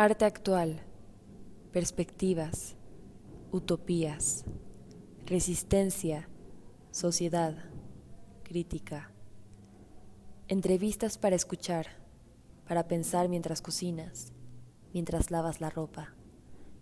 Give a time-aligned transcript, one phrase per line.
[0.00, 0.78] Arte actual,
[1.72, 2.76] perspectivas,
[3.50, 4.44] utopías,
[5.26, 6.28] resistencia,
[6.92, 7.56] sociedad,
[8.44, 9.10] crítica.
[10.46, 11.88] Entrevistas para escuchar,
[12.68, 14.32] para pensar mientras cocinas,
[14.94, 16.14] mientras lavas la ropa,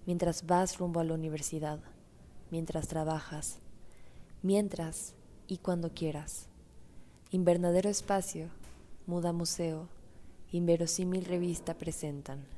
[0.05, 1.80] mientras vas rumbo a la universidad,
[2.51, 3.61] mientras trabajas,
[4.43, 5.14] mientras
[5.46, 6.51] y cuando quieras.
[7.30, 8.51] Invernadero Espacio,
[9.07, 9.89] Muda Museo,
[10.53, 12.55] Inverosímil Revista presentan.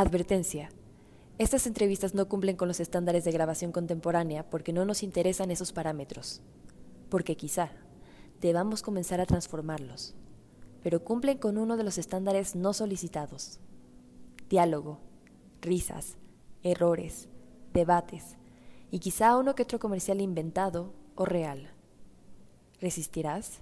[0.00, 0.70] Advertencia.
[1.36, 5.74] Estas entrevistas no cumplen con los estándares de grabación contemporánea porque no nos interesan esos
[5.74, 6.40] parámetros.
[7.10, 7.72] Porque quizá
[8.40, 10.14] debamos comenzar a transformarlos.
[10.82, 13.60] Pero cumplen con uno de los estándares no solicitados.
[14.48, 15.00] Diálogo,
[15.60, 16.16] risas,
[16.62, 17.28] errores,
[17.74, 18.38] debates
[18.90, 21.74] y quizá uno que otro comercial inventado o real.
[22.80, 23.60] ¿Resistirás?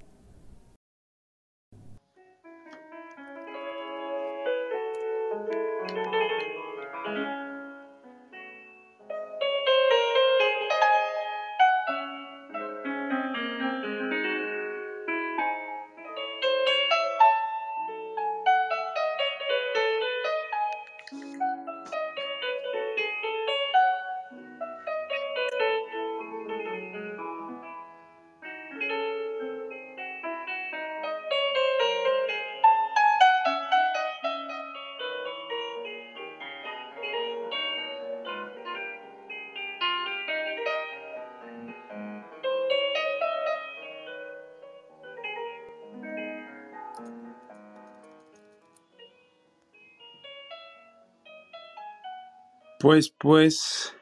[52.80, 53.92] Pues, pues,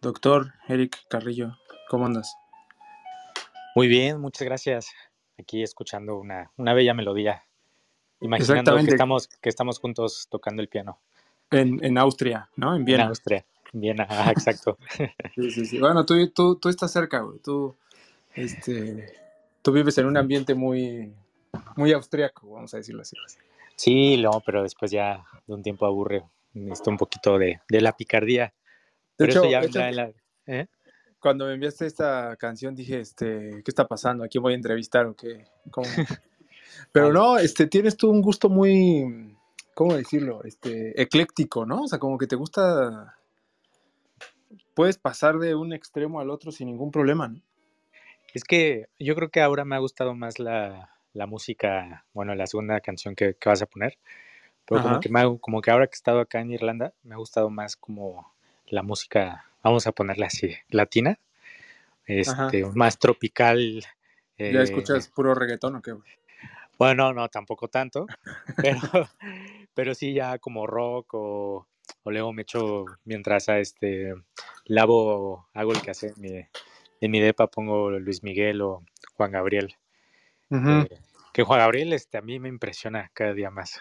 [0.00, 1.56] doctor Eric Carrillo,
[1.88, 2.34] ¿cómo andas?
[3.76, 4.90] Muy bien, muchas gracias.
[5.38, 7.44] Aquí escuchando una, una bella melodía,
[8.20, 10.98] imaginando que estamos, que estamos juntos tocando el piano.
[11.52, 12.74] En, en Austria, ¿no?
[12.74, 13.04] En Viena.
[13.04, 14.76] En Austria, en Viena, ah, exacto.
[15.36, 15.78] sí, sí, sí.
[15.78, 17.38] Bueno, tú, tú, tú estás cerca, güey.
[17.38, 17.76] Tú,
[18.34, 19.14] este,
[19.62, 21.14] tú vives en un ambiente muy,
[21.76, 23.16] muy austriaco, vamos a decirlo así.
[23.76, 26.24] Sí, no, pero después ya de un tiempo aburre
[26.54, 28.52] necesito un poquito de, de la picardía.
[29.18, 29.60] De hecho, ya
[30.46, 30.66] ¿eh?
[31.20, 34.24] cuando me enviaste esta canción dije, este, ¿qué está pasando?
[34.24, 35.44] ¿A quién voy a entrevistar o qué?
[36.92, 39.36] Pero no, este, tienes tú un gusto muy,
[39.74, 40.42] ¿cómo decirlo?
[40.44, 41.82] Este, ecléctico, ¿no?
[41.82, 43.16] O sea, como que te gusta,
[44.74, 47.42] puedes pasar de un extremo al otro sin ningún problema, ¿no?
[48.32, 52.46] Es que yo creo que ahora me ha gustado más la, la música, bueno, la
[52.46, 53.98] segunda canción que, que vas a poner,
[54.70, 57.50] pero como que, como que ahora que he estado acá en Irlanda, me ha gustado
[57.50, 58.32] más como
[58.68, 61.18] la música, vamos a ponerla así, latina,
[62.06, 63.82] este, más tropical.
[64.38, 65.96] ¿Ya eh, escuchas puro reggaetón o qué?
[66.78, 68.06] Bueno, no, tampoco tanto,
[68.56, 68.80] pero,
[69.74, 71.66] pero sí ya como rock o,
[72.04, 74.14] o luego me echo mientras a este
[74.66, 76.46] lavo, hago el que hace en mi,
[77.00, 79.74] en mi depa pongo Luis Miguel o Juan Gabriel.
[80.52, 80.88] Eh,
[81.32, 83.80] que Juan Gabriel este, a mí me impresiona cada día más.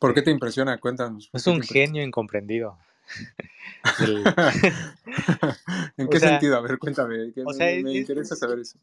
[0.00, 0.78] ¿Por qué te impresiona?
[0.78, 1.30] Cuéntanos.
[1.32, 2.78] Es un genio incomprendido.
[5.96, 6.56] ¿En qué sentido?
[6.56, 7.32] A ver, cuéntame.
[7.36, 8.78] me, interesa saber eso.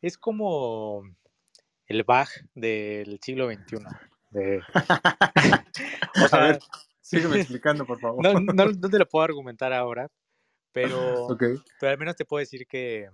[0.00, 1.02] Es como
[1.86, 3.76] el Bach del siglo XXI.
[6.24, 6.60] o sea, a ver,
[7.00, 8.22] sígueme explicando, por favor.
[8.22, 10.10] No, no, no, te lo puedo argumentar ahora,
[10.72, 13.08] pero, pero al menos te puedo decir que,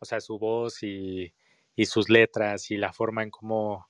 [0.00, 1.32] o sea, su voz y,
[1.74, 3.88] y sus letras y la forma en cómo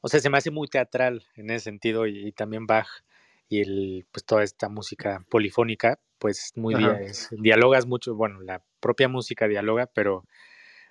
[0.00, 2.88] o sea, se me hace muy teatral en ese sentido y, también Bach
[3.48, 6.74] y el, pues toda esta música polifónica, pues muy
[7.32, 10.24] dialogas mucho, bueno, la propia música dialoga, pero,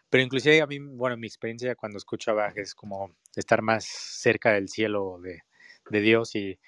[0.09, 3.85] pero inclusive a mí, bueno, mi experiencia cuando escucho a Bach es como estar más
[3.85, 5.43] cerca del cielo de,
[5.89, 6.59] de Dios y,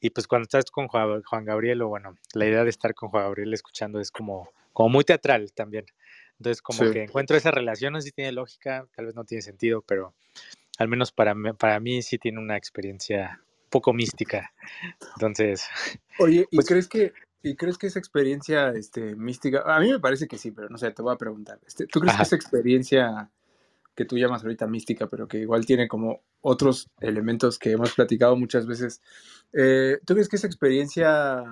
[0.00, 3.24] y pues cuando estás con Juan, Gabriel, o bueno, la idea de estar con Juan
[3.24, 5.86] Gabriel escuchando es como, como muy teatral también.
[6.38, 9.42] Entonces, como que encuentro esa relación, no sé si tiene lógica, tal vez no tiene
[9.42, 10.14] sentido, pero,
[10.78, 14.52] al menos para mí, para mí sí tiene una experiencia poco mística.
[15.16, 15.68] Entonces.
[16.18, 20.00] Oye, ¿y pues crees que ¿Y crees que esa experiencia este, mística, a mí me
[20.00, 21.60] parece que sí, pero no sé, te voy a preguntar.
[21.64, 23.30] Este, ¿Tú crees que esa experiencia
[23.94, 28.36] que tú llamas ahorita mística, pero que igual tiene como otros elementos que hemos platicado
[28.36, 29.00] muchas veces,
[29.52, 31.44] eh, ¿tú crees que esa experiencia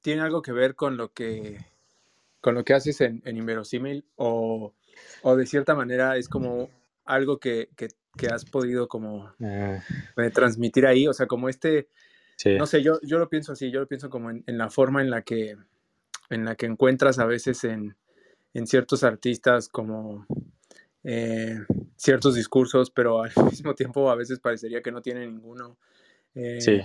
[0.00, 1.64] tiene algo que ver con lo que,
[2.40, 4.74] con lo que haces en, en Inverosímil o,
[5.22, 6.70] o de cierta manera es como
[7.04, 9.78] algo que, que que has podido como ah.
[10.16, 11.88] eh, transmitir ahí, o sea, como este,
[12.58, 15.10] no sé, yo, yo lo pienso así, yo lo pienso como en, la forma en
[15.10, 15.56] la que
[16.28, 17.96] en la que encuentras a veces en,
[18.64, 20.26] ciertos artistas como
[21.04, 21.58] eh,
[21.96, 25.76] ciertos discursos, pero al mismo tiempo a veces parecería que no tiene ninguno.
[26.34, 26.80] Eh, sí.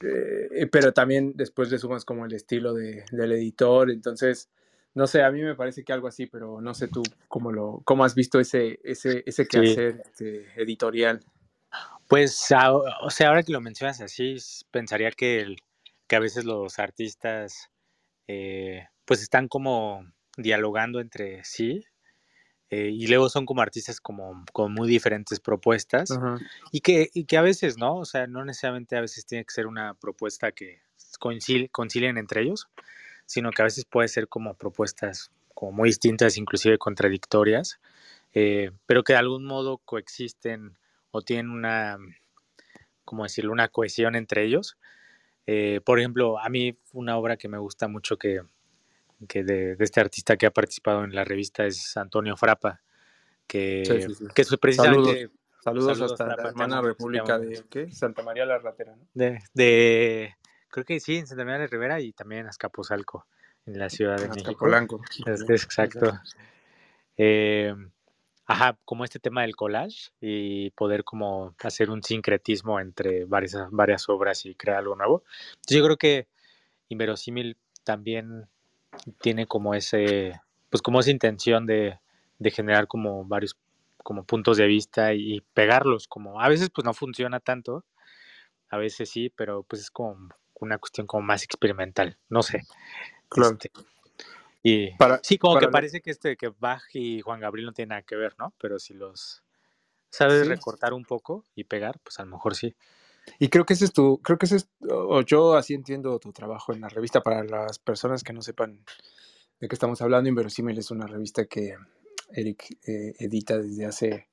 [0.00, 4.48] Eh, pero también después le sumas como el estilo de, del editor, entonces,
[4.94, 7.82] no sé, a mí me parece que algo así, pero no sé tú cómo, lo,
[7.84, 11.20] cómo has visto ese, ese, ese quehacer este, editorial.
[12.06, 12.48] Pues,
[13.02, 14.36] o sea, ahora que lo mencionas así,
[14.70, 15.56] pensaría que, el,
[16.06, 17.70] que a veces los artistas
[18.28, 20.06] eh, pues están como
[20.36, 21.84] dialogando entre sí
[22.70, 26.10] eh, y luego son como artistas como con muy diferentes propuestas
[26.72, 27.96] y, que, y que a veces, ¿no?
[27.96, 30.82] O sea, no necesariamente a veces tiene que ser una propuesta que
[31.18, 32.68] concilien entre ellos,
[33.26, 37.80] sino que a veces puede ser como propuestas como muy distintas, inclusive contradictorias,
[38.32, 40.76] eh, pero que de algún modo coexisten
[41.10, 41.96] o tienen una,
[43.04, 44.76] como decirlo, una cohesión entre ellos.
[45.46, 48.40] Eh, por ejemplo, a mí una obra que me gusta mucho que,
[49.28, 52.82] que de, este artista que ha participado en la revista es Antonio Frapa,
[53.46, 53.82] que,
[54.34, 55.30] que es precisamente...
[55.62, 57.90] Saludos, hasta la hermana república de ¿qué?
[57.90, 59.08] Santa María la Ratera, ¿no?
[59.14, 60.36] De, de,
[60.74, 63.26] creo que sí, en Santa María la Rivera y también en Azcapotzalco,
[63.64, 64.66] en la Ciudad de México.
[65.24, 66.18] Es, es, exacto.
[67.16, 67.72] Eh,
[68.44, 74.08] ajá, como este tema del collage y poder como hacer un sincretismo entre varias, varias
[74.08, 75.22] obras y crear algo nuevo.
[75.50, 76.26] Entonces yo creo que
[76.88, 78.48] Inverosímil también
[79.20, 82.00] tiene como ese, pues como esa intención de,
[82.40, 83.56] de generar como varios
[84.02, 87.84] como puntos de vista y, pegarlos, como a veces pues no funciona tanto,
[88.70, 90.28] a veces sí, pero pues es como
[90.64, 92.62] una cuestión como más experimental, no sé.
[93.28, 93.52] Claro.
[93.52, 93.70] Este,
[94.62, 94.90] y
[95.22, 98.16] sí, como que parece que este que Bach y Juan Gabriel no tienen nada que
[98.16, 98.54] ver, ¿no?
[98.58, 99.42] Pero si los
[100.08, 102.74] sabes recortar un poco y pegar, pues a lo mejor sí.
[103.38, 106.32] Y creo que ese es tu, creo que ese es, o yo así entiendo tu
[106.32, 108.84] trabajo en la revista para las personas que no sepan
[109.60, 110.28] de qué estamos hablando.
[110.28, 111.76] Inverosímil es una revista que
[112.30, 114.28] Eric eh, edita desde hace,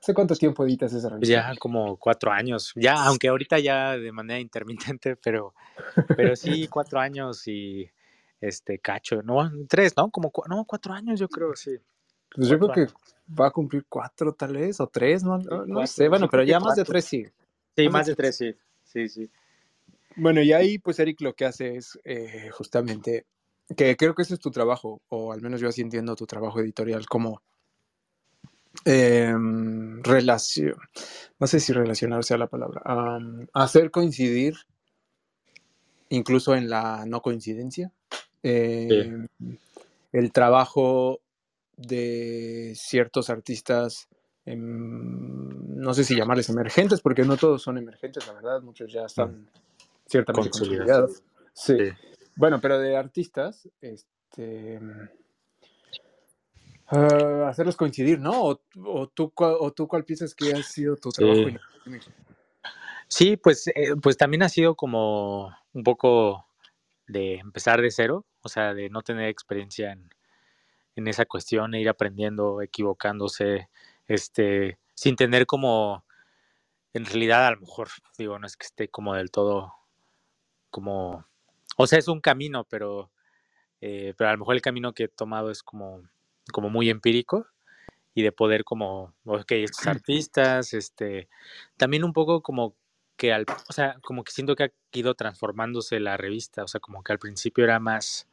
[0.00, 1.32] ¿hace cuánto tiempo editas esa revista?
[1.32, 5.54] Ya como cuatro años, ya, aunque ahorita ya de manera intermitente, pero,
[6.16, 7.88] pero sí cuatro años y
[8.40, 10.10] este cacho, no, tres, ¿no?
[10.10, 11.76] Como no, cuatro años yo creo, sí.
[12.34, 12.86] Pues yo creo que
[13.38, 16.76] va a cumplir cuatro tal vez, o tres, no, no, sé, bueno, pero ya más
[16.76, 17.26] de tres sí.
[17.76, 18.54] Sí, más, de tres, sí,
[18.84, 19.30] sí, sí.
[20.16, 23.26] Bueno, y ahí pues Eric lo que hace es eh, justamente,
[23.76, 26.60] que creo que ese es tu trabajo, o al menos yo así entiendo tu trabajo
[26.60, 27.42] editorial, como
[28.86, 30.76] em, relación,
[31.38, 32.80] no sé si relacionarse a la palabra,
[33.52, 34.54] hacer coincidir
[36.08, 37.92] incluso en la no coincidencia
[38.48, 39.26] Em,
[40.12, 41.20] el trabajo
[41.76, 44.08] de ciertos artistas,
[44.44, 49.06] em, no sé si llamarles emergentes, porque no todos son emergentes, la verdad, muchos ya
[49.06, 49.46] están mm.
[50.06, 51.24] ciertamente consolidados.
[51.52, 51.76] Sí.
[52.36, 54.80] Bueno, pero de artistas, este,
[56.88, 58.42] ah, hacerlos coincidir, ¿no?
[58.42, 61.58] O, tú, o tú cuál piensas que ha sido tu trabajo?
[63.08, 66.46] Sí, pues, eh, pues también ha sido como un poco
[67.06, 70.10] de empezar de cero, o sea, de no tener experiencia en,
[70.96, 73.68] en esa cuestión, e ir aprendiendo, equivocándose,
[74.08, 76.04] este, sin tener como,
[76.94, 79.74] en realidad a lo mejor, digo, no es que esté como del todo,
[80.70, 81.26] como,
[81.76, 83.10] o sea, es un camino, pero,
[83.80, 86.02] eh, pero a lo mejor el camino que he tomado es como,
[86.52, 87.46] como muy empírico
[88.14, 91.28] y de poder como, ok, estos artistas, este,
[91.76, 92.74] también un poco como
[93.16, 96.80] que al, o sea, como que siento que ha ido transformándose la revista, o sea,
[96.80, 98.26] como que al principio era más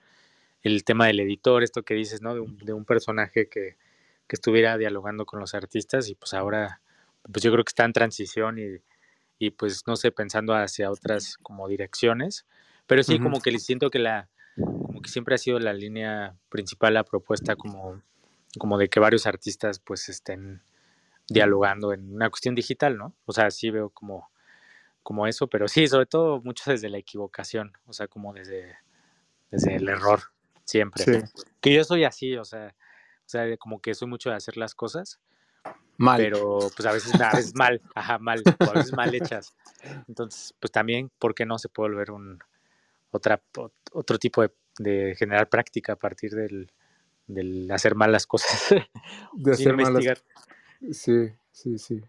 [0.62, 2.34] el tema del editor, esto que dices, ¿no?
[2.34, 3.76] De un, de un personaje que,
[4.28, 6.82] que, estuviera dialogando con los artistas y pues ahora,
[7.32, 8.82] pues yo creo que está en transición y,
[9.38, 12.46] y pues no sé, pensando hacia otras como direcciones,
[12.88, 14.30] pero sí como que siento que la,
[15.04, 18.02] que siempre ha sido la línea principal, la propuesta como,
[18.58, 20.64] como de que varios artistas pues estén
[21.30, 23.14] dialogando en una cuestión digital, ¿no?
[23.26, 24.34] O sea, sí veo como
[25.04, 28.78] como eso, pero sí, sobre todo mucho desde la equivocación, o sea, como desde,
[29.52, 30.22] desde el error,
[30.64, 31.24] siempre.
[31.62, 32.74] Que yo soy así, o sea,
[33.26, 35.20] o sea, como que soy mucho de hacer las cosas.
[35.98, 36.20] Mal.
[36.20, 39.56] Pero pues a veces, a veces mal, ajá, mal, o a veces mal hechas.
[40.08, 42.40] Entonces, pues también, ¿por qué no se puede volver un
[43.12, 43.42] otra,
[43.92, 46.72] otro tipo de, de generar práctica a partir del,
[47.28, 48.70] del hacer mal las cosas?
[49.34, 50.20] De hacer investigar.
[50.92, 52.02] Sí, sí, sí.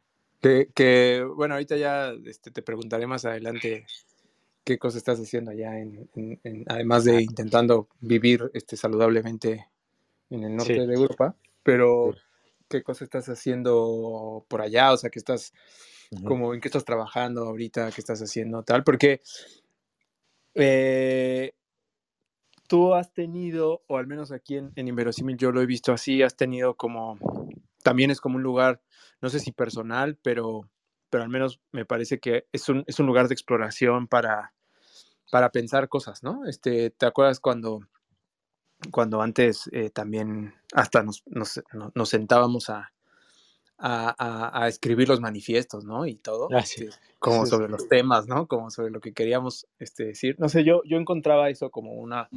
[0.75, 3.87] Que, bueno, ahorita ya este, te preguntaré más adelante
[4.63, 6.09] qué cosas estás haciendo allá, en,
[6.67, 9.69] además de intentando vivir este, saludablemente
[10.29, 12.15] en el norte de Europa, pero
[12.69, 15.55] qué cosas estás haciendo por allá, o sea, que estás,
[16.25, 19.23] como en qué estás trabajando ahorita, qué estás haciendo, tal, porque
[20.55, 21.53] eh,
[22.69, 26.23] tú has tenido, o al menos aquí en, en Inverosímil yo lo he visto así,
[26.23, 27.19] has tenido como,
[27.83, 28.83] también es como un lugar,
[29.21, 30.71] no sé si personal, pero,
[31.11, 34.55] pero al menos me parece que es un, es un lugar de exploración para,
[35.31, 36.47] para pensar cosas, ¿no?
[36.47, 37.81] Este, ¿Te acuerdas cuando,
[38.91, 41.63] cuando antes eh, también hasta nos, nos,
[41.95, 42.94] nos sentábamos a,
[43.87, 46.07] a, a, escribir los manifiestos, ¿no?
[46.07, 46.89] Y todo, ah, este,
[47.19, 48.47] como sobre los temas, ¿no?
[48.47, 50.37] Como sobre lo que queríamos este, decir.
[50.39, 52.31] No sé, yo, yo encontraba eso como una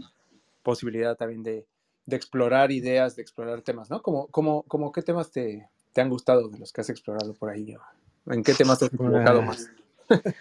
[0.62, 1.66] posibilidad también de,
[2.06, 4.02] de explorar ideas, de explorar temas, ¿no?
[4.02, 7.50] Como, como, como qué temas te, te, han gustado de los que has explorado por
[7.50, 7.78] ahí?
[8.26, 9.72] ¿En qué temas te has enfocado más?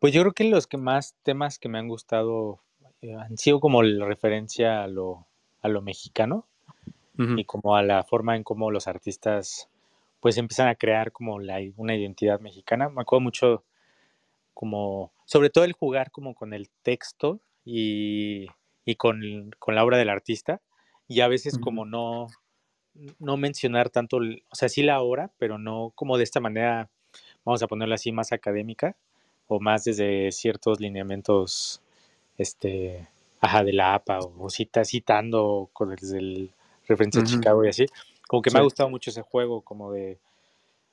[0.00, 2.58] pues yo creo que los que más temas que me han gustado
[3.00, 5.24] eh, han sido como la referencia a lo,
[5.62, 6.46] a lo mexicano
[7.36, 9.68] y como a la forma en cómo los artistas
[10.20, 12.88] pues empiezan a crear como la, una identidad mexicana.
[12.88, 13.64] Me acuerdo mucho
[14.54, 18.46] como, sobre todo el jugar como con el texto y,
[18.84, 20.60] y con, con, la obra del artista.
[21.08, 22.28] Y a veces como no,
[23.18, 26.88] no mencionar tanto, o sea, sí la obra, pero no como de esta manera,
[27.44, 28.96] vamos a ponerlo así, más académica
[29.48, 31.82] o más desde ciertos lineamientos,
[32.38, 33.08] este,
[33.40, 36.50] ajá, de la APA o, cita, citando desde el
[36.86, 37.86] referencia a Chicago y así,
[38.30, 40.20] como que me ha gustado mucho ese juego, como de,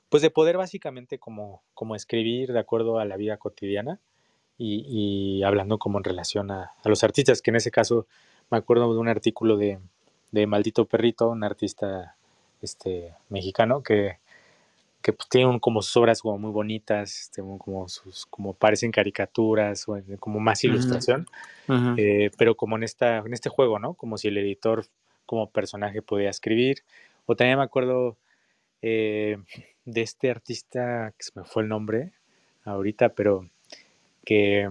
[0.08, 4.00] pues de poder básicamente como, como escribir de acuerdo a la vida cotidiana
[4.58, 8.08] y, hablando como en relación a, los artistas, que en ese caso
[8.50, 9.78] me acuerdo de un artículo de,
[10.32, 12.16] de Maldito Perrito, un artista
[12.60, 14.18] este, mexicano que,
[15.00, 19.88] que pues, tiene como sus obras como muy bonitas, este, como sus, como parecen caricaturas,
[19.88, 21.28] o como más ilustración,
[21.98, 23.94] eh, pero como en esta, en este juego, ¿no?
[23.94, 24.86] Como si el editor
[25.24, 26.82] como personaje podía escribir,
[27.30, 28.16] o también me acuerdo
[28.80, 29.36] eh,
[29.84, 32.14] de este artista, que se me fue el nombre
[32.64, 33.50] ahorita, pero
[34.24, 34.66] que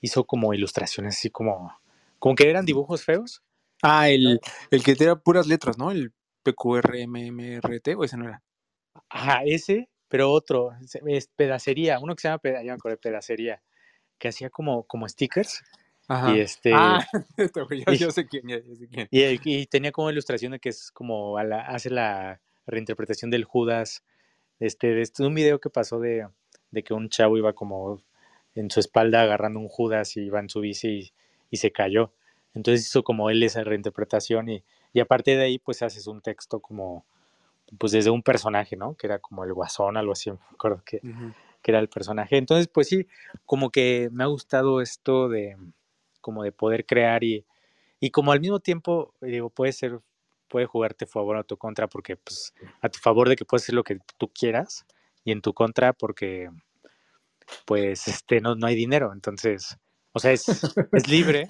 [0.00, 1.76] hizo como ilustraciones así como,
[2.20, 3.42] como que eran dibujos feos.
[3.82, 4.40] Ah, el,
[4.70, 5.90] el que tenía puras letras, ¿no?
[5.90, 6.12] El
[6.44, 8.40] PQRMMRT, o ese no era.
[9.08, 10.76] Ajá, ese, pero otro,
[11.06, 12.38] es pedacería, uno que se llama
[13.00, 13.62] pedacería,
[14.18, 15.64] que hacía como, como stickers.
[16.08, 16.72] Y este.
[16.74, 17.06] Ah,
[17.94, 18.44] yo, sé quién,
[19.10, 24.04] Y, tenía como ilustración de que es como hace la reinterpretación del Judas.
[24.60, 26.28] Este, de este, un video que pasó de,
[26.84, 28.00] que un chavo iba como
[28.54, 31.12] en su espalda agarrando un Judas y iba en su bici
[31.50, 32.12] y, se cayó.
[32.54, 36.60] Entonces hizo como él esa reinterpretación y, y aparte de ahí pues haces un texto
[36.60, 37.04] como
[37.78, 38.94] pues desde un personaje, ¿no?
[38.94, 41.00] Que era como el guasón, algo así, me acuerdo que,
[41.62, 42.36] que era el personaje.
[42.36, 43.06] Entonces pues sí,
[43.46, 45.56] como que me ha gustado esto de,
[46.24, 47.44] como de poder crear y,
[48.00, 50.00] y como al mismo tiempo, digo, puede ser,
[50.48, 53.44] puede jugarte a favor o a tu contra, porque pues a tu favor de que
[53.44, 54.86] puedes hacer lo que tú quieras
[55.22, 56.48] y en tu contra porque
[57.66, 59.76] pues este no, no hay dinero, entonces,
[60.12, 60.46] o sea, es,
[60.92, 61.46] es libre,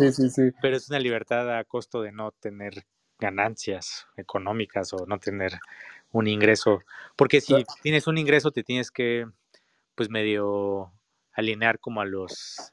[0.60, 2.84] pero es una libertad a costo de no tener
[3.20, 5.52] ganancias económicas o no tener
[6.10, 6.80] un ingreso,
[7.14, 9.24] porque si tienes un ingreso te tienes que
[9.94, 10.92] pues medio
[11.32, 12.72] alinear como a los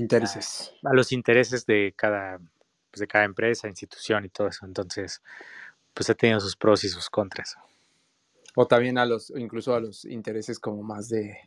[0.00, 0.72] intereses.
[0.84, 2.38] A, los intereses de cada,
[2.90, 4.66] pues de cada empresa, institución y todo eso.
[4.66, 5.22] Entonces,
[5.94, 7.56] pues ha tenido sus pros y sus contras.
[8.54, 11.38] O también a los, incluso a los intereses como más de,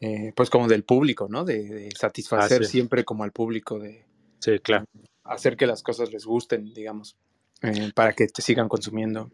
[0.00, 1.44] eh, pues como del público, ¿no?
[1.44, 4.04] De, satisfacer siempre como al público, de
[4.40, 4.84] sí, claro.
[5.24, 7.16] hacer que las cosas les gusten, digamos,
[7.62, 9.30] eh, para que te sigan consumiendo.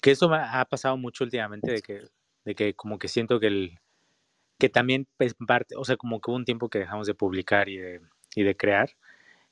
[0.00, 2.02] Que eso ha pasado mucho últimamente, de que,
[2.44, 3.78] de que como que siento que el,
[4.58, 7.68] que también es parte, o sea, como que hubo un tiempo que dejamos de publicar
[7.68, 8.00] y de,
[8.34, 8.90] y de crear,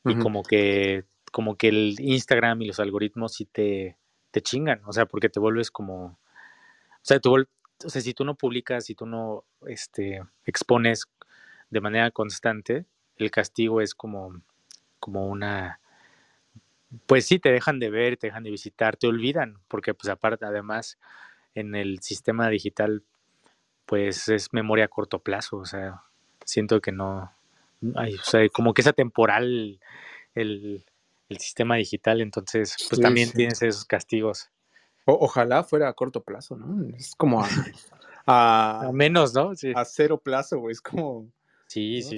[0.05, 3.97] y como que como que el Instagram y los algoritmos sí te,
[4.31, 6.19] te chingan, o sea, porque te vuelves como, o
[7.01, 11.07] sea, o sea, si tú no publicas, si tú no este, expones
[11.71, 12.85] de manera constante,
[13.17, 14.43] el castigo es como,
[15.01, 15.81] como una,
[17.07, 20.45] pues sí, te dejan de ver, te dejan de visitar, te olvidan, porque pues aparte,
[20.45, 20.99] además,
[21.55, 23.03] en el sistema digital
[23.87, 26.03] pues es memoria a corto plazo, o sea,
[26.45, 27.33] siento que no,
[27.83, 29.81] o sea, como que es atemporal
[30.35, 30.85] el,
[31.29, 34.51] el sistema digital, entonces pues también tienes esos castigos.
[35.05, 36.95] ojalá fuera a corto plazo, ¿no?
[36.97, 37.49] Es como a,
[38.27, 39.53] a, menos, ¿no?
[39.75, 41.29] A cero plazo, güey, es como...
[41.67, 42.17] Sí, sí.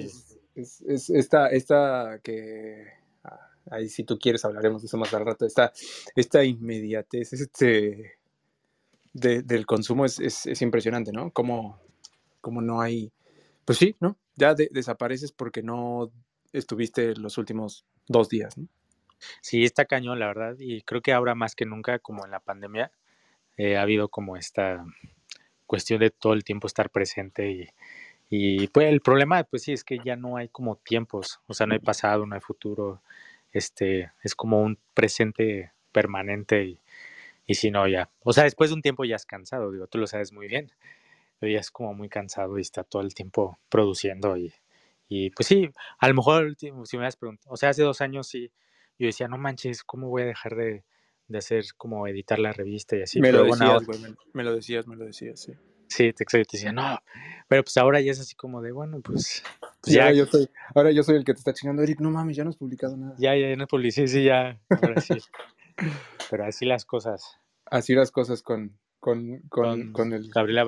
[0.55, 2.85] Es, es, esta, esta que...
[3.23, 5.73] Ah, ahí si tú quieres hablaremos de eso más al rato, esta,
[6.15, 8.17] esta inmediatez, este
[9.15, 11.31] del consumo es, es, impresionante, ¿no?
[11.31, 11.79] Como,
[12.41, 13.13] como no hay,
[13.63, 14.17] pues sí, ¿no?
[14.35, 16.11] Ya desapareces porque no
[16.51, 18.67] estuviste los últimos dos días, ¿no?
[19.41, 22.41] Sí, está cañón, la verdad, y creo que ahora más que nunca, como en la
[22.41, 22.91] pandemia,
[23.55, 24.85] eh, ha habido como esta
[25.65, 27.69] cuestión de todo el tiempo estar presente y,
[28.29, 31.65] y pues el problema, pues sí, es que ya no hay como tiempos, o sea,
[31.67, 33.01] no hay pasado, no hay futuro,
[33.53, 36.79] este, es como un presente permanente y,
[37.47, 39.97] y si no, ya, o sea, después de un tiempo ya es cansado, digo, tú
[39.97, 40.71] lo sabes muy bien,
[41.39, 44.53] pero ya es como muy cansado y está todo el tiempo produciendo y,
[45.07, 48.27] y pues sí, a lo mejor si me hubieras preguntado, o sea, hace dos años
[48.27, 48.51] sí,
[48.97, 50.83] yo decía, no manches, ¿cómo voy a dejar de,
[51.27, 53.19] de hacer como editar la revista y así?
[53.19, 53.99] Me lo decías, güey,
[54.33, 55.53] me, lo decías, me lo decías, sí.
[55.87, 56.97] Sí, te, te decía, no,
[57.47, 59.43] pero pues ahora ya es así como de, bueno, pues...
[59.81, 62.35] pues ya, yo soy, ahora yo soy el que te está chingando, Eric, no mames,
[62.35, 63.15] ya no has publicado nada.
[63.19, 65.13] Ya, ya, ya no publicé, sí, ya, ahora sí.
[66.29, 67.39] pero así las cosas.
[67.65, 70.29] Así las cosas con, con, con, con, el...
[70.29, 70.65] Gabriela.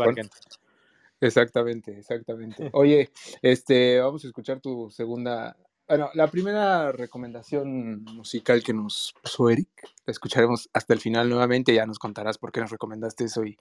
[1.20, 2.70] Exactamente, exactamente.
[2.74, 3.10] Oye,
[3.42, 5.58] este, vamos a escuchar tu segunda.
[5.88, 9.70] Bueno, la primera recomendación musical que nos puso Eric,
[10.06, 13.58] la escucharemos hasta el final nuevamente, ya nos contarás por qué nos recomendaste eso y,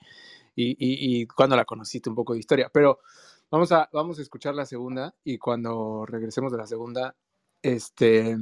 [0.56, 2.68] y, y, y cuándo la conociste, un poco de historia.
[2.72, 2.98] Pero
[3.50, 7.14] vamos a, vamos a escuchar la segunda y cuando regresemos de la segunda,
[7.62, 8.36] este,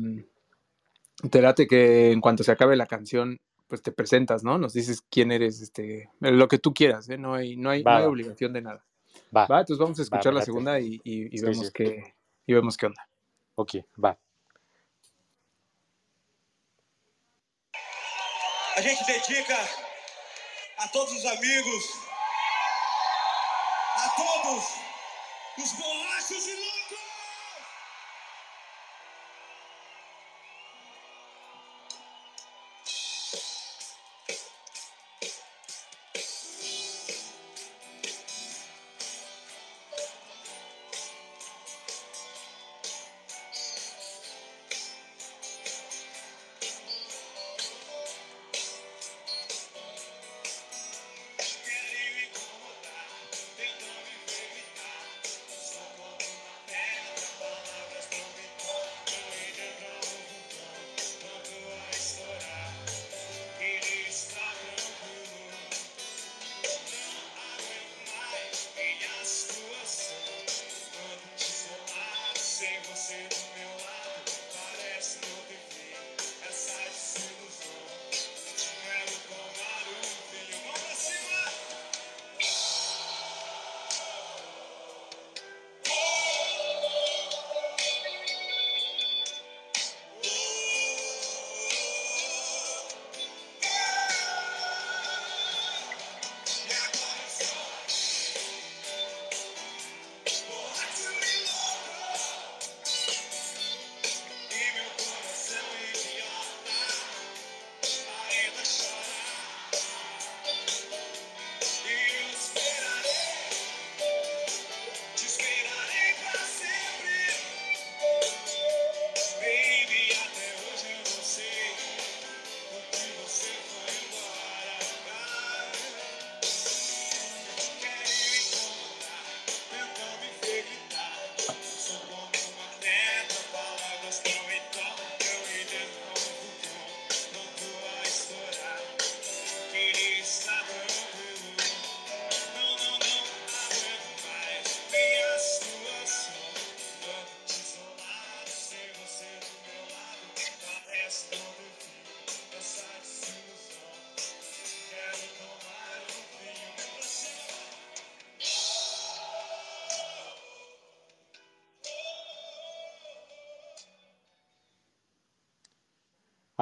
[1.30, 4.58] te late que en cuanto se acabe la canción, pues te presentas, ¿no?
[4.58, 7.18] Nos dices quién eres, este, lo que tú quieras, ¿eh?
[7.18, 8.84] No hay, no hay, no hay obligación de nada.
[9.34, 9.46] Va.
[9.46, 9.60] va.
[9.60, 11.72] entonces vamos a escuchar va, la segunda y, y, y sí, vemos sí.
[11.74, 12.14] Qué,
[12.46, 13.08] y vemos qué onda.
[13.56, 14.18] Ok, va.
[18.76, 19.56] A gente dedica
[20.78, 21.84] a todos os amigos,
[23.96, 24.64] a todos
[25.58, 26.83] os bolachos e loucos.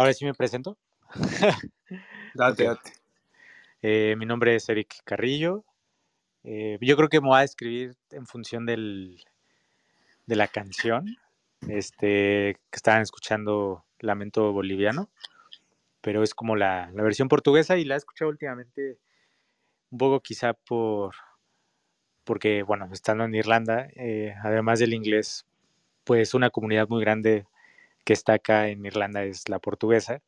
[0.03, 0.77] Ahora sí me presento.
[2.35, 2.67] date, okay.
[2.67, 2.93] date.
[3.83, 5.65] Eh, mi nombre es Eric Carrillo.
[6.43, 9.23] Eh, yo creo que me voy a escribir en función del,
[10.27, 11.07] de la canción
[11.69, 15.09] este, que estaban escuchando Lamento Boliviano,
[16.01, 18.99] pero es como la, la, versión portuguesa y la he escuchado últimamente
[19.93, 21.15] un poco quizá por
[22.25, 25.47] porque, bueno, estando en Irlanda, eh, además del inglés,
[26.03, 27.47] pues una comunidad muy grande
[28.05, 30.23] que está acá en Irlanda es la portuguesa.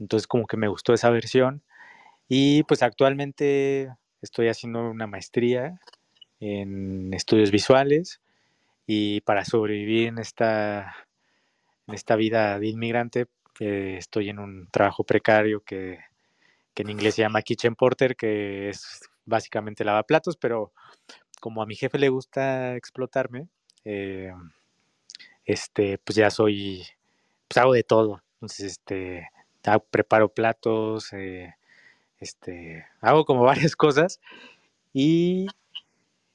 [0.00, 1.62] Entonces como que me gustó esa versión.
[2.28, 5.80] Y pues actualmente estoy haciendo una maestría
[6.40, 8.20] en estudios visuales
[8.86, 10.94] y para sobrevivir en esta,
[11.86, 13.26] en esta vida de inmigrante
[13.60, 16.00] eh, estoy en un trabajo precario que,
[16.74, 20.72] que, en inglés se llama kitchen porter, que es básicamente lavaplatos, pero
[21.40, 23.48] como a mi jefe le gusta explotarme,
[23.84, 24.32] eh,
[25.44, 26.86] este, pues ya soy,
[27.48, 28.22] pues hago de todo.
[28.36, 29.28] Entonces, este,
[29.90, 31.54] preparo platos, eh,
[32.18, 34.20] este, hago como varias cosas.
[34.92, 35.46] Y,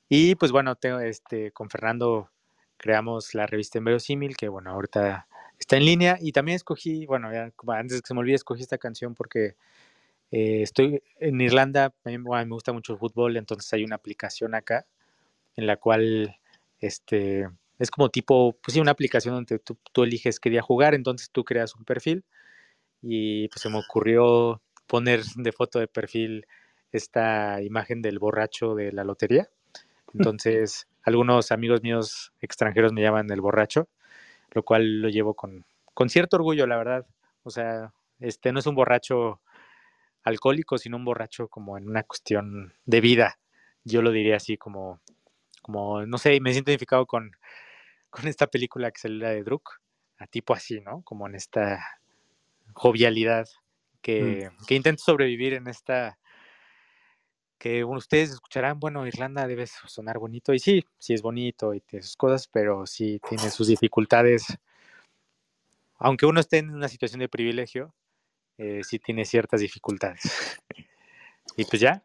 [0.10, 2.30] y pues bueno, tengo, este, con Fernando
[2.78, 5.28] creamos la revista Inverosímil, que bueno, ahorita
[5.60, 8.78] está en línea y también escogí, bueno, ya, antes que se me olvide, escogí esta
[8.78, 9.56] canción porque
[10.32, 14.86] eh, estoy en Irlanda, a me gusta mucho el fútbol, entonces hay una aplicación acá
[15.56, 16.38] en la cual
[16.80, 20.94] este, es como tipo, pues sí, una aplicación donde tú, tú, eliges qué día jugar,
[20.94, 22.26] entonces tú creas un perfil
[23.02, 26.46] y pues se me ocurrió poner de foto de perfil
[26.92, 29.50] esta imagen del borracho de la lotería.
[30.14, 33.88] Entonces, algunos amigos míos extranjeros me llaman el borracho,
[34.52, 37.06] lo cual lo llevo con, con cierto orgullo, la verdad.
[37.44, 39.40] O sea, este no es un borracho
[40.24, 43.40] alcohólico, sino un borracho como en una cuestión de vida.
[43.84, 45.00] Yo lo diría así como,
[45.62, 47.32] como no sé, me siento identificado con,
[48.10, 49.80] con esta película que salió de Druk,
[50.18, 51.02] a tipo así, ¿no?
[51.04, 51.86] Como en esta
[52.74, 53.48] jovialidad
[54.02, 54.66] que, mm.
[54.66, 56.20] que intento sobrevivir en esta
[57.60, 62.04] que ustedes escucharán, bueno, Irlanda debe sonar bonito, y sí, sí es bonito y tiene
[62.04, 64.58] sus cosas, pero sí tiene sus dificultades.
[65.98, 67.94] Aunque uno esté en una situación de privilegio,
[68.58, 70.22] eh, sí tiene ciertas dificultades.
[71.58, 72.02] y pues ya.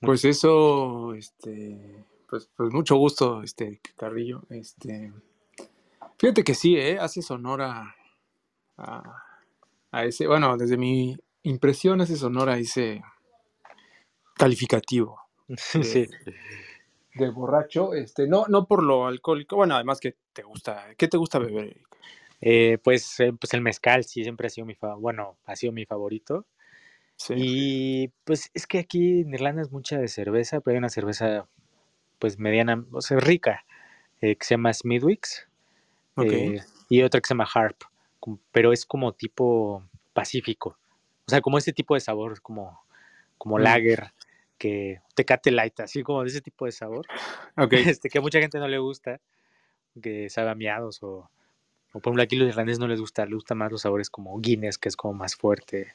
[0.00, 4.42] Pues eso, este, pues, pues mucho gusto, este, Carrillo.
[4.50, 5.12] Este,
[6.18, 6.98] fíjate que sí, ¿eh?
[6.98, 7.94] hace sonora
[8.76, 9.02] a,
[9.90, 13.02] a ese, bueno, desde mi impresión hace sonora a ese
[14.36, 15.20] calificativo.
[15.56, 16.06] sí.
[17.14, 21.16] De borracho, este, no, no por lo alcohólico, bueno, además que te gusta, ¿qué te
[21.16, 21.78] gusta beber?
[22.42, 25.72] Eh, pues, eh, pues el mezcal sí siempre ha sido mi favorito, bueno, ha sido
[25.72, 26.46] mi favorito.
[27.16, 27.34] Sí.
[27.38, 31.48] Y pues es que aquí en Irlanda es mucha de cerveza, pero hay una cerveza
[32.18, 33.64] pues mediana, o sea, rica,
[34.20, 35.46] eh, que se llama Smithwick's.
[36.88, 37.82] y otra que se llama Harp,
[38.52, 40.78] pero es como tipo pacífico.
[41.26, 42.80] O sea, como ese tipo de sabor, como,
[43.38, 43.60] como mm.
[43.60, 44.12] lager,
[44.58, 47.06] que Tecate Light, así como de ese tipo de sabor.
[48.00, 49.20] Este, que a mucha gente no le gusta,
[50.00, 51.30] que sabe a miados o,
[51.92, 54.38] o por ejemplo aquí los irlandeses no les gusta, les gustan más los sabores como
[54.38, 55.94] Guinness, que es como más fuerte,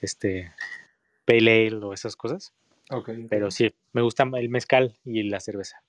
[0.00, 0.52] este,
[1.24, 2.52] Pale Ale o esas cosas.
[2.90, 5.82] Okay, Pero sí, me gusta el mezcal y la cerveza.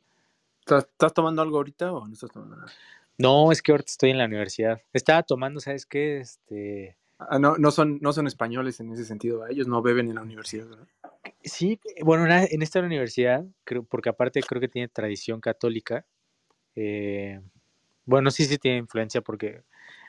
[0.59, 2.71] ¿Estás, tomando algo ahorita o no estás tomando nada?
[3.17, 4.81] No, es que ahorita estoy en la universidad.
[4.93, 6.19] Estaba tomando, ¿sabes qué?
[6.19, 6.95] Este...
[7.17, 10.21] Ah, no, no, son, no son españoles en ese sentido, ellos no beben en la
[10.21, 10.87] universidad, ¿verdad?
[11.43, 16.05] Sí, bueno, en esta universidad, creo, porque aparte creo que tiene tradición católica.
[16.75, 17.41] Eh,
[18.05, 19.63] bueno, sí, sí tiene influencia porque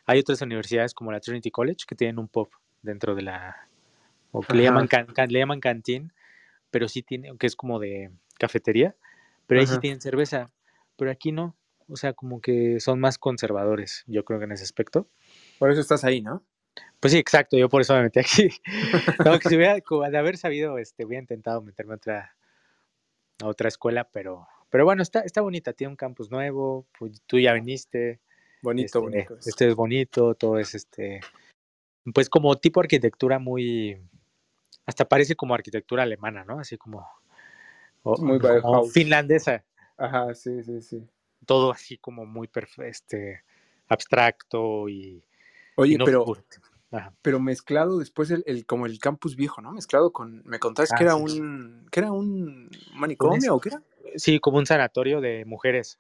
[0.06, 2.48] hay otras universidades como la Trinity College que tienen un pub
[2.82, 3.68] dentro de la...
[4.30, 4.88] o que le llaman,
[5.28, 6.12] le llaman cantín,
[6.72, 8.96] pero sí tiene, que es como de cafetería,
[9.46, 10.50] pero ahí sí tienen cerveza,
[10.96, 11.54] pero aquí no.
[11.88, 15.08] O sea, como que son más conservadores, yo creo que en ese aspecto.
[15.58, 16.42] Por eso estás ahí, ¿no?
[16.98, 18.48] Pues sí, exacto, yo por eso me metí aquí.
[19.24, 22.36] no, que si hubiera, de haber sabido, este, hubiera intentado meterme a otra,
[23.42, 27.38] a otra escuela, pero, pero bueno, está, está bonita, tiene un campus nuevo, pues tú
[27.38, 28.20] ya viniste.
[28.62, 29.38] Bonito, este, bonito.
[29.44, 31.20] Este es bonito, todo es este,
[32.14, 34.00] pues como tipo arquitectura muy,
[34.86, 36.58] hasta parece como arquitectura alemana, ¿no?
[36.58, 37.06] Así como,
[38.04, 39.64] muy como finlandesa.
[39.96, 41.08] Ajá, sí, sí, sí.
[41.46, 43.42] Todo así como muy este,
[43.88, 45.24] abstracto y...
[45.76, 46.24] Oye, pero...
[47.22, 49.72] Pero mezclado después el, como el campus viejo, ¿no?
[49.72, 53.82] Mezclado con, me que ah, era un, que era un manicomio o qué era?
[54.16, 55.98] Sí, como un sanatorio de mujeres.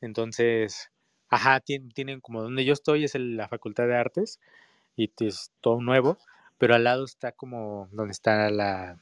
[0.00, 0.90] Entonces,
[1.28, 4.40] ajá, tienen, como donde yo estoy es la Facultad de Artes
[4.96, 6.18] y es todo nuevo,
[6.58, 9.00] pero al lado está como donde está la,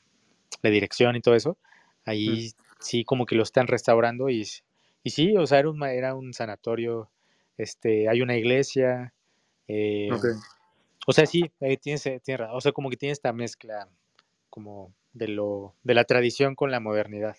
[0.63, 1.57] dirección y todo eso.
[2.05, 4.47] Ahí sí como que lo están restaurando y,
[5.03, 7.11] y sí, o sea, era un, era un sanatorio,
[7.57, 9.15] este, hay una iglesia,
[9.69, 10.09] eh,
[11.07, 13.89] o sea, sí, ahí tienes, eh, tienes, o sea, como que tiene esta mezcla
[14.51, 17.37] como de lo de la tradición con la modernidad.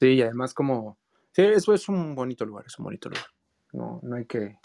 [0.00, 0.98] Sí, y además como
[1.32, 3.26] sí, eso es un bonito lugar, es un bonito lugar.
[3.72, 4.58] No, no hay que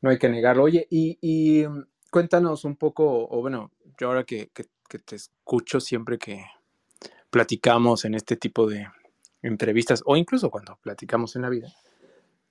[0.00, 0.64] no hay que negarlo.
[0.64, 4.64] Oye, y, y mm, cuéntanos un poco, o bueno, yo ahora que, que,
[4.98, 6.44] te escucho siempre que
[7.30, 8.86] platicamos en este tipo de
[9.42, 11.74] entrevistas, o incluso cuando platicamos en la vida,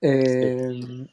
[0.02, 1.08] eh,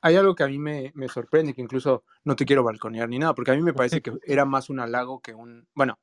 [0.00, 3.34] hay algo que a mí me, sorprende, que incluso no te quiero balconear ni nada,
[3.34, 5.98] porque a mí me parece que era más un halago que un, bueno,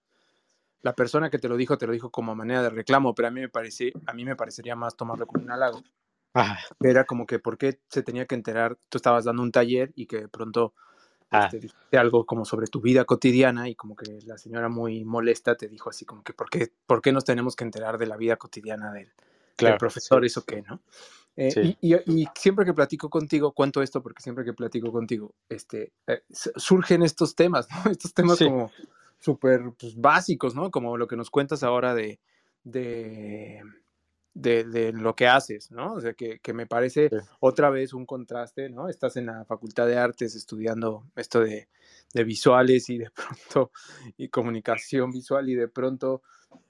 [0.82, 3.32] la persona que te lo dijo te lo dijo como manera de reclamo, pero a
[3.32, 5.82] mí me parece, a mí me parecería más tomarlo como un halago.
[6.34, 6.60] Ah.
[6.80, 10.06] Era como que por qué se tenía que enterar, tú estabas dando un taller y
[10.06, 10.74] que de pronto
[11.32, 11.46] ah.
[11.46, 15.56] este, dijiste algo como sobre tu vida cotidiana y como que la señora muy molesta
[15.56, 18.18] te dijo así como que por qué, por qué nos tenemos que enterar de la
[18.18, 19.12] vida cotidiana del,
[19.78, 20.82] profesor, eso qué, ¿no?
[21.36, 26.24] Eh, y, siempre que platico contigo, cuento esto porque siempre que platico contigo, este, eh,
[26.30, 27.92] surgen estos temas, ¿no?
[27.92, 28.72] Estos temas como
[29.20, 30.72] súper pues, básicos, ¿no?
[30.72, 32.20] Como lo que nos cuentas ahora de,
[32.64, 33.62] de,
[34.38, 35.94] de, lo que haces, ¿no?
[35.94, 38.90] O sea, que, me parece otra vez un contraste, ¿no?
[38.90, 41.68] Estás en la Facultad de Artes estudiando esto de,
[42.26, 43.10] visuales y de
[43.52, 43.72] pronto,
[44.18, 46.22] y comunicación visual y de pronto,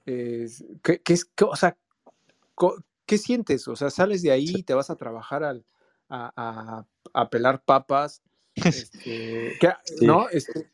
[0.04, 0.44] ¿qué,
[1.06, 1.76] es, o sea,
[3.06, 3.68] ¿qué sientes?
[3.68, 5.64] O sea, sales de ahí y te vas a trabajar al,
[6.08, 8.22] a, a, pelar papas,
[8.54, 9.58] este,
[10.00, 10.28] ¿no?
[10.30, 10.70] Este,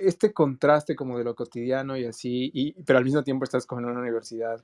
[0.00, 3.80] este contraste como de lo cotidiano y así, y, pero al mismo tiempo estás como
[3.80, 4.62] en una universidad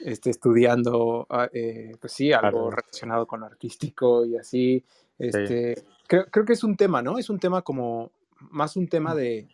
[0.00, 4.84] este, estudiando, ah, eh, pues sí, algo relacionado con lo artístico y así.
[5.18, 7.18] Este, creo, creo, que es un tema, ¿no?
[7.18, 9.48] Es un tema como, más un tema de,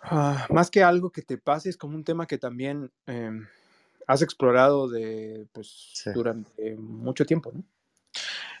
[0.00, 3.46] ah, más que algo que te pase, es como un tema que también em,
[4.06, 7.62] has explorado de, pues, durante mucho tiempo, ¿no?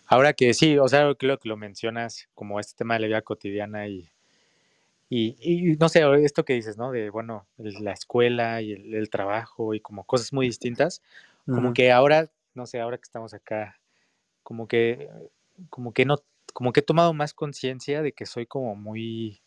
[0.06, 3.22] Ahora que sí, o sea, creo que lo mencionas como este tema de la vida
[3.22, 4.08] cotidiana y
[5.10, 6.92] y, no sé, esto que dices, ¿no?
[6.92, 11.02] De, bueno, la escuela y el, trabajo y como cosas muy distintas,
[11.46, 13.78] como que ahora, no sé, ahora que estamos acá,
[14.42, 15.08] como que,
[15.70, 16.18] como que no,
[16.52, 19.40] como que he tomado más conciencia de que soy como muy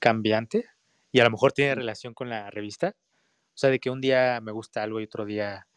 [0.00, 0.66] cambiante
[1.12, 2.96] y a lo mejor tiene relación con la revista.
[3.54, 5.68] O sea, de que un día me gusta algo y otro día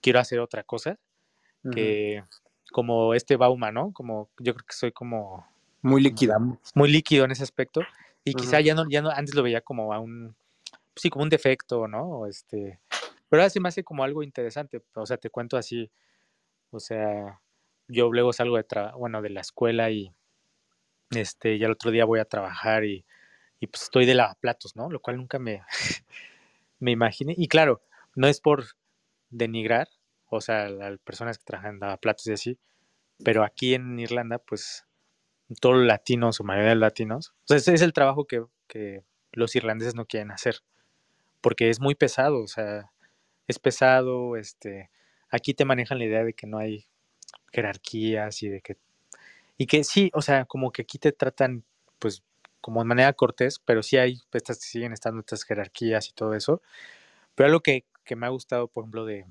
[0.00, 0.98] quiero hacer otra cosa.
[1.72, 2.22] Que
[2.70, 3.92] como este Bauma, ¿no?
[3.92, 5.46] Como yo creo que soy como...
[5.80, 6.38] Muy líquida.
[6.74, 7.80] Muy líquido en ese aspecto.
[8.24, 10.34] Y quizá ya no, ya no, antes lo veía como a un,
[10.96, 12.26] sí, como un defecto, ¿no?
[12.26, 12.80] Este,
[13.28, 14.82] pero ahora se me hace como algo interesante.
[14.94, 15.90] O sea, te cuento así,
[16.70, 17.40] o sea,
[17.88, 18.64] yo luego salgo de,
[18.96, 20.12] bueno, de la escuela y,
[21.10, 23.04] este, ya el otro día voy a trabajar y,
[23.60, 24.90] y pues estoy de lavaplatos, ¿no?
[24.90, 25.62] Lo cual nunca me,
[26.80, 27.34] me imaginé.
[27.36, 27.82] Y claro,
[28.14, 28.64] no es por
[29.30, 29.88] denigrar,
[30.28, 32.58] o sea, las personas que trabajan en lavaplatos y así,
[33.22, 34.84] pero aquí en Irlanda, pues
[35.60, 38.44] todos los latinos o mayoría de latinos, o sea, ese es el trabajo que,
[39.32, 40.60] los irlandeses no quieren hacer,
[41.40, 42.92] porque es muy pesado, o sea,
[43.48, 44.90] es pesado, este,
[45.28, 46.86] aquí te manejan la idea de que no hay
[47.52, 48.76] jerarquías y de que,
[49.58, 51.64] y que sí, o sea, como que aquí te tratan,
[51.98, 52.22] pues,
[52.60, 56.62] como de manera cortés, pero sí hay, estas siguen estando estas jerarquías y todo eso,
[57.34, 59.26] pero algo que, que me ha gustado, por ejemplo, de,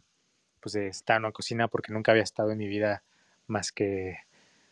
[0.59, 3.03] pues, de estar en una cocina, porque nunca había estado en mi vida
[3.47, 4.17] más que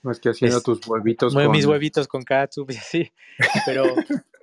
[0.04, 1.52] no es que haciendo tus huevitos con...
[1.52, 3.12] Mis huevitos con katsup y así.
[3.66, 3.84] Pero,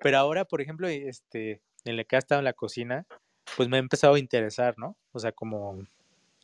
[0.01, 3.07] pero ahora, por ejemplo, este, en el que ha estado en la cocina,
[3.57, 4.97] pues me ha empezado a interesar, ¿no?
[5.13, 5.79] O sea, como,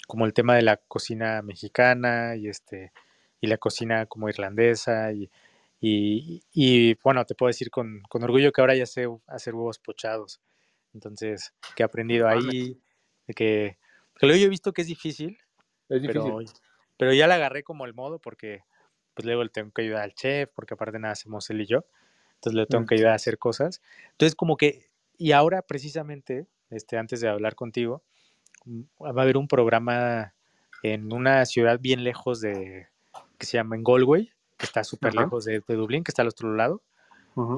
[0.07, 2.93] como el tema de la cocina mexicana y este
[3.41, 5.31] y la cocina como irlandesa y,
[5.81, 10.41] y, bueno, te puedo decir con, con, orgullo que ahora ya sé hacer huevos pochados.
[10.95, 12.81] Entonces, que he aprendido ahí,
[13.27, 13.77] de que,
[14.19, 15.37] que luego yo he visto que es difícil,
[15.91, 16.23] es difícil.
[16.23, 16.39] Pero,
[16.97, 18.63] pero ya le agarré como el modo porque
[19.15, 21.85] pues luego le tengo que ayudar al chef, porque aparte nada hacemos él y yo,
[22.35, 22.87] entonces le tengo mm.
[22.87, 23.81] que ayudar a hacer cosas.
[24.13, 28.03] Entonces como que, y ahora precisamente, este, antes de hablar contigo,
[28.65, 30.35] mm, va a haber un programa
[30.83, 32.89] en una ciudad bien lejos de,
[33.39, 36.55] que se llama en Galway, que está súper lejos de, Dublín, que está al otro
[36.55, 36.83] lado,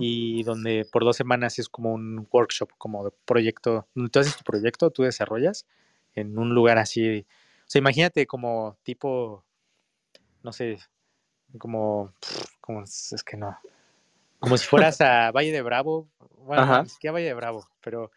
[0.01, 4.91] y donde por dos semanas es como un workshop, como de proyecto, entonces tu proyecto,
[4.91, 5.67] tú desarrollas
[6.15, 7.27] en un lugar así,
[7.67, 9.45] o sea, imagínate como tipo,
[10.43, 10.79] no sé,
[11.59, 12.13] como,
[12.61, 13.59] como es que no,
[14.39, 16.09] como si fueras a Valle de Bravo,
[16.45, 18.11] bueno, ni siquiera Valle de Bravo, pero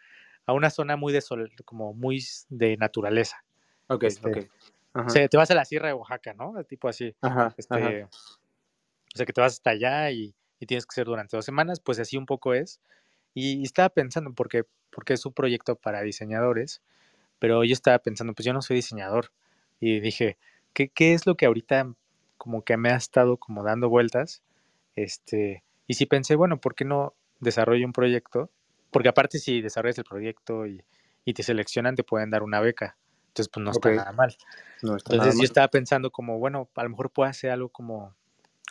[0.45, 3.43] a una zona muy de sol, como muy de naturaleza.
[3.87, 4.49] Ok, este,
[4.93, 6.63] O sea, te vas a la Sierra de Oaxaca, ¿no?
[6.63, 7.15] Tipo así.
[7.57, 8.09] este, O
[9.15, 10.33] sea, que te vas hasta allá y,
[10.67, 12.81] tienes que ser durante dos semanas, pues así un poco es.
[13.33, 16.81] Y, estaba pensando, porque, porque es un proyecto para diseñadores,
[17.37, 19.31] pero yo estaba pensando, pues yo no soy diseñador.
[19.79, 20.37] Y dije,
[20.73, 21.93] ¿qué, qué es lo que ahorita
[22.39, 24.41] como que me ha estado como dando vueltas.
[24.95, 28.49] Este, y si pensé, bueno, ¿por qué no desarrollo un proyecto?
[28.91, 30.83] Porque aparte si desarrollas el proyecto y,
[31.35, 32.97] te seleccionan, te pueden dar una beca.
[33.27, 34.35] Entonces, pues no está nada mal.
[34.81, 38.15] Entonces yo estaba pensando como, bueno, a lo mejor puedo hacer algo como,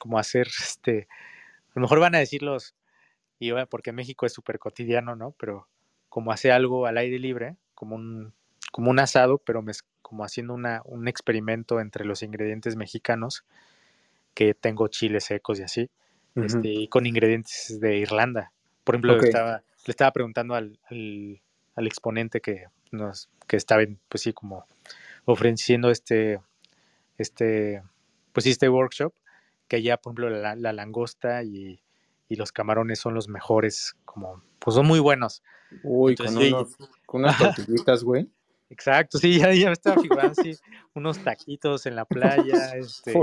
[0.00, 1.06] como hacer, este,
[1.68, 2.74] a lo mejor van a decir los,
[3.38, 5.36] y porque México es súper cotidiano, ¿no?
[5.38, 5.68] Pero
[6.08, 8.32] como hacer algo al aire libre, como un,
[8.72, 9.72] como un asado, pero me,
[10.08, 13.44] como haciendo una, un experimento entre los ingredientes mexicanos,
[14.32, 15.90] que tengo chiles secos y así,
[16.34, 18.52] este, y con ingredientes de Irlanda.
[18.84, 24.32] Por ejemplo, estaba, le estaba preguntando al, al, exponente que nos, que estaba, pues sí,
[24.32, 24.64] como
[25.26, 26.40] ofreciendo este,
[27.18, 27.82] este,
[28.32, 29.12] pues sí, este workshop,
[29.66, 31.82] que allá, por ejemplo, la, la langosta y,
[32.30, 35.42] y, los camarones son los mejores, como, pues son muy buenos.
[35.82, 38.30] Uy, con, unos, con unas tortillitas, güey.
[38.70, 40.54] Exacto, sí, ya, ya me estaba figurando así,
[40.94, 43.14] unos taquitos en la playa, este,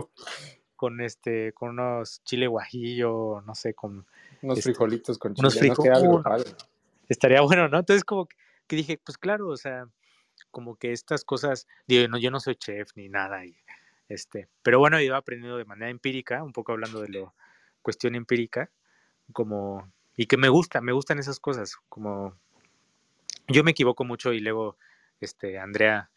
[0.75, 4.05] con este, con unos chile guajillo, no sé, con
[4.41, 6.55] unos este, frijolitos con chile, unos frijolitos.
[7.07, 7.79] estaría bueno, ¿no?
[7.79, 8.27] Entonces como
[8.67, 9.87] que, dije, pues claro, o sea,
[10.51, 13.55] como que estas cosas, digo, no, yo no soy chef ni nada, y,
[14.09, 17.33] este, pero bueno, he ido aprendiendo de manera empírica, un poco hablando de la
[17.81, 18.71] cuestión empírica,
[19.31, 22.35] como, y que me gusta, me gustan esas cosas, como,
[23.47, 24.77] yo me equivoco mucho y luego,
[25.19, 26.09] este, Andrea,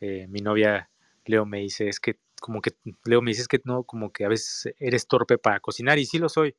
[0.00, 0.90] eh, mi novia,
[1.24, 2.72] Leo me dice, es que, como que,
[3.04, 6.06] Leo me dice, es que no, como que a veces eres torpe para cocinar, y
[6.06, 6.54] sí lo soy,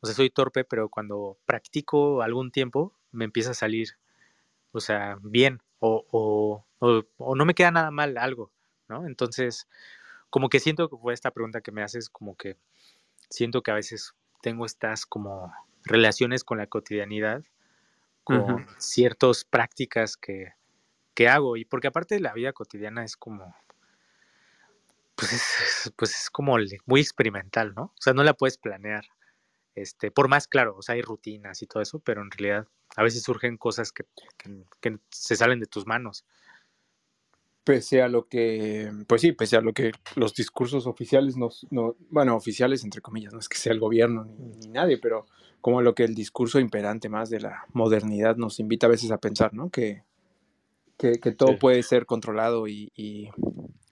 [0.00, 3.96] o sea, soy torpe, pero cuando practico algún tiempo, me empieza a salir,
[4.72, 6.64] o sea, bien, o, o,
[7.18, 8.50] o, no me queda nada mal algo,
[8.88, 9.06] ¿no?
[9.06, 9.68] Entonces,
[10.30, 12.56] como que siento que fue esta pregunta que me haces, como que
[13.30, 15.52] siento que a veces tengo estas como
[15.84, 17.44] relaciones con la cotidianidad,
[18.24, 20.54] con ciertas prácticas que,
[21.14, 23.54] que hago, y porque aparte de la vida cotidiana es como,
[25.14, 27.84] pues es, pues es como muy experimental, ¿no?
[27.84, 29.04] O sea, no la puedes planear.
[29.74, 33.02] Este, por más claro, o sea, hay rutinas y todo eso, pero en realidad a
[33.02, 34.04] veces surgen cosas que,
[35.10, 36.24] se salen de tus manos.
[37.64, 41.96] Pese a lo que, pues sí, pese a lo que los discursos oficiales nos, no,
[42.10, 45.26] bueno, oficiales entre comillas, no es que sea el gobierno ni, nadie, pero
[45.60, 49.18] como lo que el discurso imperante más de la modernidad nos invita a veces a
[49.18, 49.70] pensar, ¿no?
[49.70, 50.04] Que,
[50.96, 52.90] que, todo puede ser controlado y,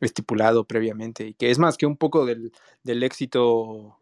[0.00, 3.98] estipulado previamente y que es más que un poco del, del éxito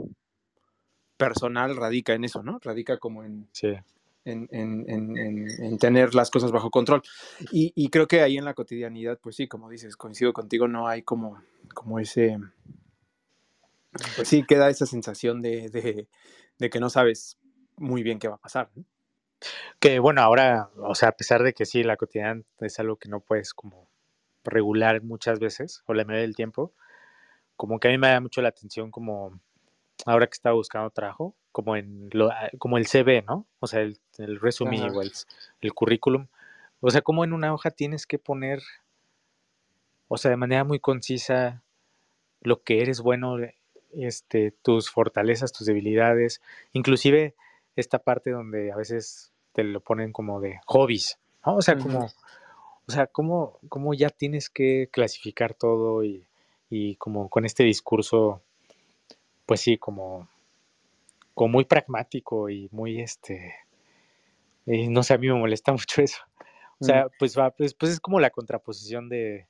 [1.18, 2.58] personal radica en eso, ¿no?
[2.62, 3.48] Radica como en,
[4.24, 7.02] en, en, tener las cosas bajo control.
[7.52, 11.02] Y, creo que ahí en la cotidianidad, pues sí, como dices, coincido contigo, no hay
[11.02, 11.42] como,
[11.74, 12.38] como ese...
[14.16, 16.06] Pues sí, queda esa sensación de,
[16.58, 17.38] que no sabes
[17.76, 18.70] muy bien qué va a pasar.
[19.79, 23.09] Que bueno, ahora, o sea, a pesar de que sí, la cotidianidad es algo que
[23.09, 23.88] no puedes como
[24.44, 26.72] regular muchas veces o la mayoría del tiempo,
[27.57, 29.40] como que a mí me da mucho la atención como
[30.07, 33.46] ahora que estaba buscando trabajo, como en lo, ah, como el CV, ¿no?
[33.59, 36.26] O sea, el, el resumen o el, currículum.
[36.81, 38.61] O sea, como en una hoja tienes que poner,
[40.09, 41.62] o sea, de manera muy concisa
[42.40, 43.37] lo que eres bueno,
[43.92, 46.40] este, tus fortalezas, tus debilidades,
[46.72, 47.35] inclusive
[47.81, 51.57] esta parte donde a veces te lo ponen como de hobbies, ¿no?
[51.57, 56.27] O sea, como, o sea, como, como ya tienes que clasificar todo y,
[56.69, 58.43] y como con este discurso
[59.51, 60.29] pues sí, como,
[61.35, 63.53] como muy pragmático y muy, este,
[64.64, 66.21] no sé, a mí me molesta mucho eso.
[66.79, 69.49] O sea, pues, va, pues, pues, es como la contraposición de,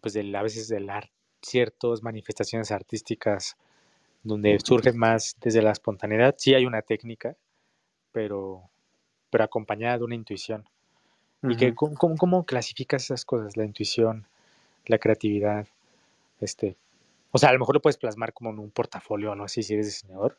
[0.00, 1.10] pues de, a veces de la,
[1.42, 3.56] ciertas manifestaciones artísticas
[4.22, 6.34] donde surgen más desde la espontaneidad.
[6.38, 7.36] Sí hay una técnica,
[8.12, 8.70] pero,
[9.30, 10.68] pero acompañada de una intuición.
[11.44, 13.56] Y que, ¿cómo, ¿cómo, clasificas esas cosas?
[13.56, 14.28] La intuición,
[14.86, 15.66] la creatividad,
[16.40, 16.76] este,
[17.32, 19.44] o sea, a lo mejor lo puedes plasmar como en un portafolio, ¿no?
[19.44, 20.38] Así si eres diseñador.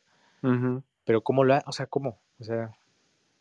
[1.05, 2.19] Pero ¿cómo lo, o sea, cómo?
[2.39, 2.77] O sea...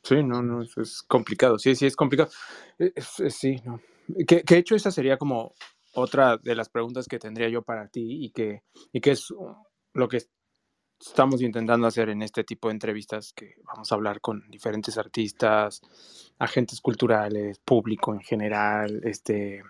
[0.02, 1.58] Sí, no, no, es, complicado.
[1.58, 2.30] Sí, sí, es complicado.
[2.78, 3.80] E, sí, no.
[4.26, 5.54] Que, que, hecho esa sería como
[5.94, 9.32] otra de las preguntas que tendría yo para ti y que, y que es
[9.94, 10.22] lo que
[11.00, 15.80] estamos intentando hacer en este tipo de entrevistas, que vamos a hablar con diferentes artistas,
[16.38, 19.62] agentes culturales, público en general, este,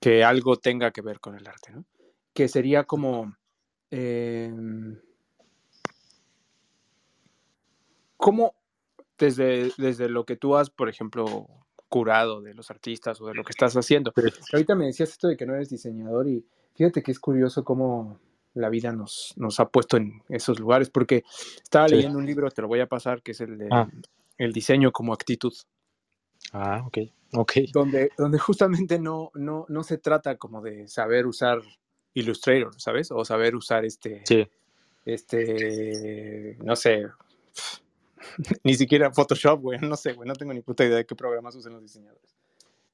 [0.00, 1.84] que algo tenga que ver con el arte, ¿no?
[2.32, 3.36] que sería como...
[3.90, 5.00] Em,
[8.16, 8.54] ¿Cómo
[9.18, 11.46] desde, desde lo que tú has, por ejemplo,
[11.88, 14.12] curado de los artistas o de lo que estás haciendo?
[14.52, 18.18] Ahorita me decías esto de que no eres diseñador y fíjate que es curioso cómo
[18.54, 21.24] la vida nos, nos ha puesto en esos lugares, porque
[21.62, 23.88] estaba leyendo un libro, te lo voy a pasar, que es el de ah.
[24.36, 25.52] El diseño como actitud.
[26.52, 26.98] Ah, ok,
[27.34, 27.52] ok.
[27.72, 31.60] Donde, donde justamente no, no, no se trata como de saber usar
[32.14, 33.10] Illustrator, ¿sabes?
[33.10, 34.46] O saber usar este, sí.
[35.04, 37.06] este, no sé,
[38.64, 41.54] ni siquiera Photoshop, güey, no sé, güey, no tengo ni puta idea de qué programas
[41.56, 42.34] usan los diseñadores.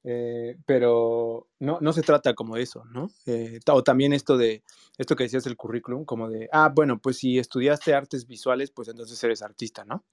[0.03, 3.11] Eh, pero no, no se trata como de eso, ¿no?
[3.27, 4.63] Eh, o también esto de,
[4.97, 8.87] esto que decías del currículum, como de, ah, bueno, pues si estudiaste artes visuales, pues
[8.87, 10.03] entonces eres artista, ¿no?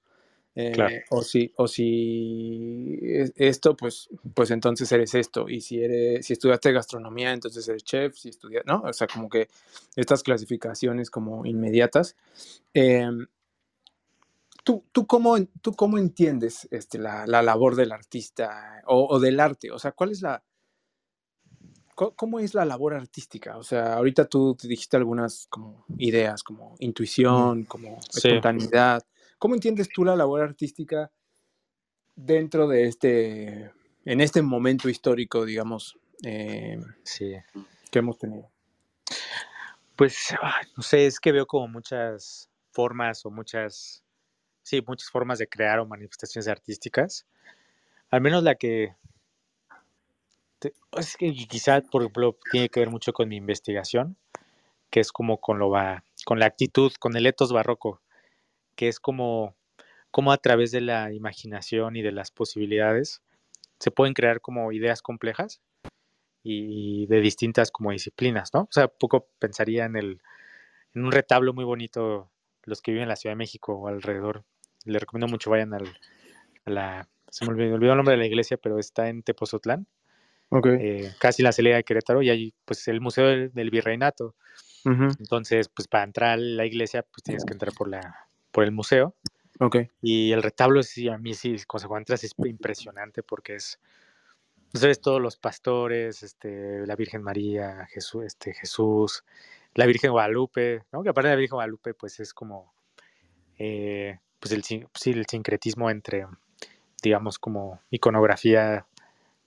[0.55, 2.99] Eh, o si, o si
[3.37, 5.49] esto, pues, pues entonces eres esto.
[5.49, 8.83] Y si eres, si estudiaste gastronomía, entonces eres chef, si estudias, ¿no?
[8.85, 9.49] O sea, como que
[9.95, 12.17] estas clasificaciones como inmediatas.
[14.69, 19.71] ¿Tú, tú, cómo, ¿Tú cómo entiendes este, la, la labor del artista o, del arte?
[19.71, 20.45] O sea, ¿cuál es la,
[21.95, 23.57] ¿Cómo es la labor artística?
[23.57, 29.03] O sea, ahorita tú te dijiste algunas como ideas, como intuición, como espontaneidad.
[29.39, 31.11] ¿Cómo entiendes tú la labor artística
[32.15, 33.73] dentro de este,
[34.05, 37.33] en este momento histórico, digamos, eh, sí.
[37.91, 38.51] que hemos tenido?
[39.97, 40.35] Pues,
[40.77, 44.05] no sé, es que veo como muchas formas o muchas,
[44.69, 47.27] sí, muchas formas de crear o manifestaciones artísticas.
[48.11, 48.95] Al menos la que,
[50.97, 54.17] es que quizá, por ejemplo, tiene que ver mucho con mi investigación,
[54.91, 58.01] que es como con lo va, con la actitud, con el etos barroco,
[58.77, 59.55] que es como,
[60.11, 63.23] como a través de la imaginación y de las posibilidades
[63.79, 65.61] se pueden crear como ideas complejas
[66.43, 68.63] y de distintas como disciplinas, ¿no?
[68.63, 70.21] O sea, poco pensaría en el
[70.95, 72.31] en un retablo muy bonito
[72.65, 74.45] los que viven en la Ciudad de México o alrededor.
[74.89, 75.87] Les recomiendo mucho vayan al,
[76.65, 79.87] a la se me olvidó, el nombre de la iglesia, pero está en Tepozotlán.
[80.51, 80.79] Okay.
[80.81, 84.35] Eh, casi la salida de Querétaro y ahí pues el Museo del, Virreinato.
[84.85, 88.73] Entonces, pues para entrar a la iglesia pues tienes que entrar por la por el
[88.73, 89.15] museo.
[89.61, 89.91] Okay.
[90.01, 93.79] Y el retablo sí a mí sí cuando entras es impresionante porque es
[94.69, 99.25] entonces todos los pastores, este, la Virgen María, Jesús, este, Jesús,
[99.75, 101.03] la Virgen Guadalupe, ¿no?
[101.03, 102.75] Que aparte de la Virgen Guadalupe, pues es como,
[103.59, 106.27] eh, pues el, sí, el sincretismo entre,
[107.03, 108.87] digamos, como iconografía,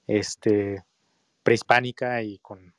[0.07, 0.83] este,
[1.43, 2.73] prehispánica y con,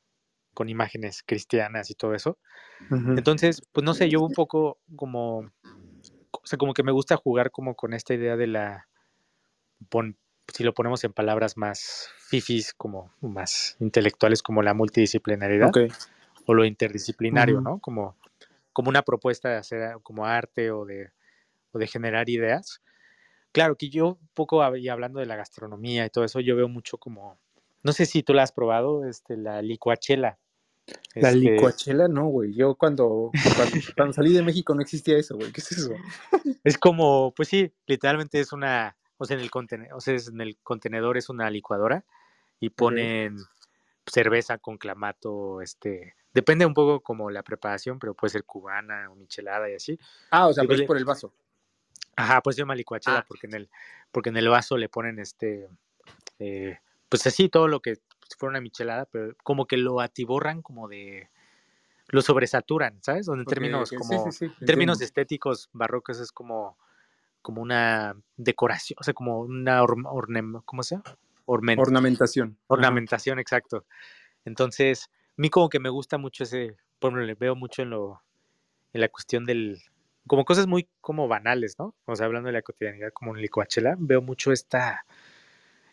[0.54, 2.38] con imágenes cristianas y todo eso.
[2.90, 7.50] Entonces, pues no sé, yo un poco como, o sea, como que me gusta jugar
[7.50, 8.88] como con esta idea de la,
[10.52, 15.70] si lo ponemos en palabras más fifis, como más intelectuales, como la multidisciplinaridad
[16.46, 17.78] o lo interdisciplinario, ¿no?
[17.78, 18.16] Como,
[18.72, 21.12] como una propuesta de hacer como arte o de,
[21.72, 22.82] o de generar ideas.
[23.52, 26.68] Claro que yo un poco, y hablando de la gastronomía y todo eso, yo veo
[26.68, 27.38] mucho como,
[27.82, 30.38] no sé si tú la has probado, este, la licuachela.
[31.14, 32.54] La este licuachela no, güey.
[32.54, 33.30] Yo cuando,
[33.96, 35.52] cuando, salí de México no existía eso, güey.
[35.52, 35.92] ¿Qué es eso?
[36.64, 40.40] Es como, pues sí, literalmente es una, o sea, en el, contenedor, o sea, en
[40.40, 42.04] el contenedor es una licuadora
[42.58, 43.36] y ponen
[44.06, 49.16] cerveza con clamato, este, depende un poco como la preparación, pero puede ser cubana o
[49.16, 49.98] michelada y así.
[50.30, 51.32] Ah, o sea, pues es por el vaso.
[52.16, 53.24] Ajá, pues se llama licuachela ah.
[53.26, 53.70] porque en el,
[54.10, 55.68] porque en el vaso le ponen este,
[56.38, 56.78] eh,
[57.08, 57.98] pues así todo lo que
[58.38, 61.28] fuera una michelada, pero como que lo atiborran como de,
[62.08, 63.28] lo sobresaturan, ¿sabes?
[63.28, 66.76] En términos como, en términos estéticos barrocos es como
[67.42, 69.84] como una decoración, o sea, como una
[70.64, 71.18] ¿cómo se llama?
[71.44, 72.56] ornamentación.
[72.68, 73.84] Ornamentación, exacto.
[74.44, 77.90] Entonces, a mí como que me gusta mucho ese, por ejemplo, le veo mucho en
[77.90, 78.22] lo,
[78.92, 79.82] en la cuestión del,
[80.26, 81.94] como cosas muy como banales, ¿no?
[82.04, 85.04] O sea, hablando de la cotidianidad como en Licuachela, veo mucho esta,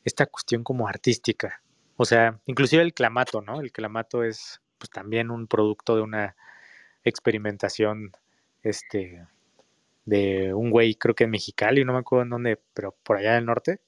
[0.04, 1.62] esta cuestión como artística.
[1.98, 3.62] O sea, inclusive el clamato, ¿no?
[3.62, 6.36] El clamato es pues también un producto de una
[7.04, 8.12] experimentación
[8.64, 9.28] este
[10.06, 13.36] de un güey, creo que en Mexicali, no me acuerdo en dónde, pero por allá
[13.36, 13.80] del norte,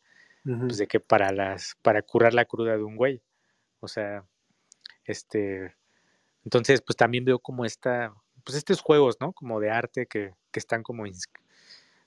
[0.43, 3.21] pues de que para las, para curar la cruda de un güey.
[3.79, 4.23] O sea,
[5.05, 5.75] este,
[6.43, 8.13] entonces, pues también veo como esta,
[8.43, 9.33] pues estos juegos, ¿no?
[9.33, 11.03] Como de arte que, que están como,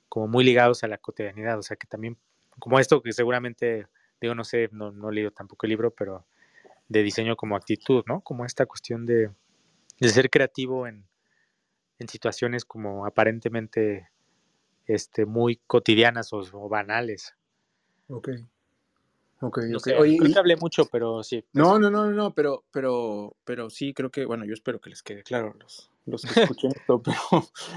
[0.09, 1.59] como muy ligados a la cotidianidad.
[1.59, 2.17] O sea, que también,
[2.59, 3.87] como esto que seguramente,
[4.21, 6.25] digo, no sé, no, no he leído tampoco el libro, pero
[6.89, 8.21] de diseño como actitud, ¿no?
[8.21, 9.31] Como esta cuestión de,
[9.99, 11.05] de ser creativo en,
[11.99, 14.09] en situaciones como aparentemente
[14.87, 17.35] este, muy cotidianas o, banales.
[18.09, 18.29] Ok.
[19.41, 21.45] Ok, no Oye, creo que hablé mucho, pero sí.
[21.53, 25.03] No, no, no, no, pero, pero, pero sí, creo que, bueno, yo espero que les
[25.03, 27.17] quede claro los, los que escuchen esto, pero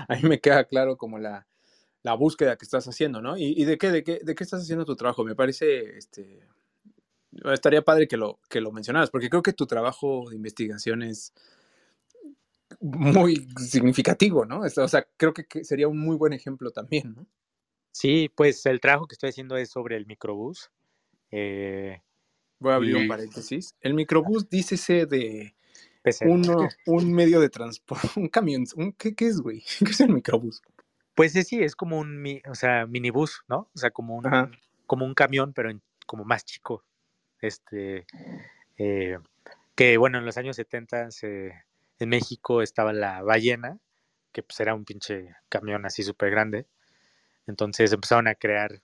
[0.07, 1.47] a mí me queda claro como la,
[2.03, 3.37] la búsqueda que estás haciendo, ¿no?
[3.37, 5.23] ¿Y, de, qué, de, qué, de qué estás haciendo tu trabajo?
[5.23, 6.47] Me parece, este,
[7.45, 11.33] estaría padre que lo, que lo mencionaras, porque creo que tu trabajo de investigación es,
[12.79, 14.61] muy significativo, ¿no?
[14.61, 17.27] O sea, creo que sería un muy buen ejemplo también, ¿no?
[17.91, 20.69] Sí, pues el trabajo que estoy haciendo es sobre el microbús.
[21.31, 22.01] Eh,
[22.59, 23.73] Voy a abrir un paréntesis.
[23.81, 25.55] El microbús, dícese de
[26.21, 28.65] uno, un medio de transporte, un camión.
[28.75, 29.63] Un, ¿qué, es, güey?
[29.79, 30.61] ¿Qué es el microbús?
[31.15, 33.69] Pues sí, es como un o sea, minibús, ¿no?
[33.73, 35.71] O sea, como un, como un camión, pero
[36.05, 36.83] como más chico.
[37.41, 38.05] Este,
[38.77, 39.17] eh,
[39.75, 41.53] que bueno, en los años 70 se
[41.99, 43.79] en México estaba la ballena,
[44.31, 46.67] que pues era un pinche camión así súper grande.
[47.47, 48.81] Entonces empezaron a crear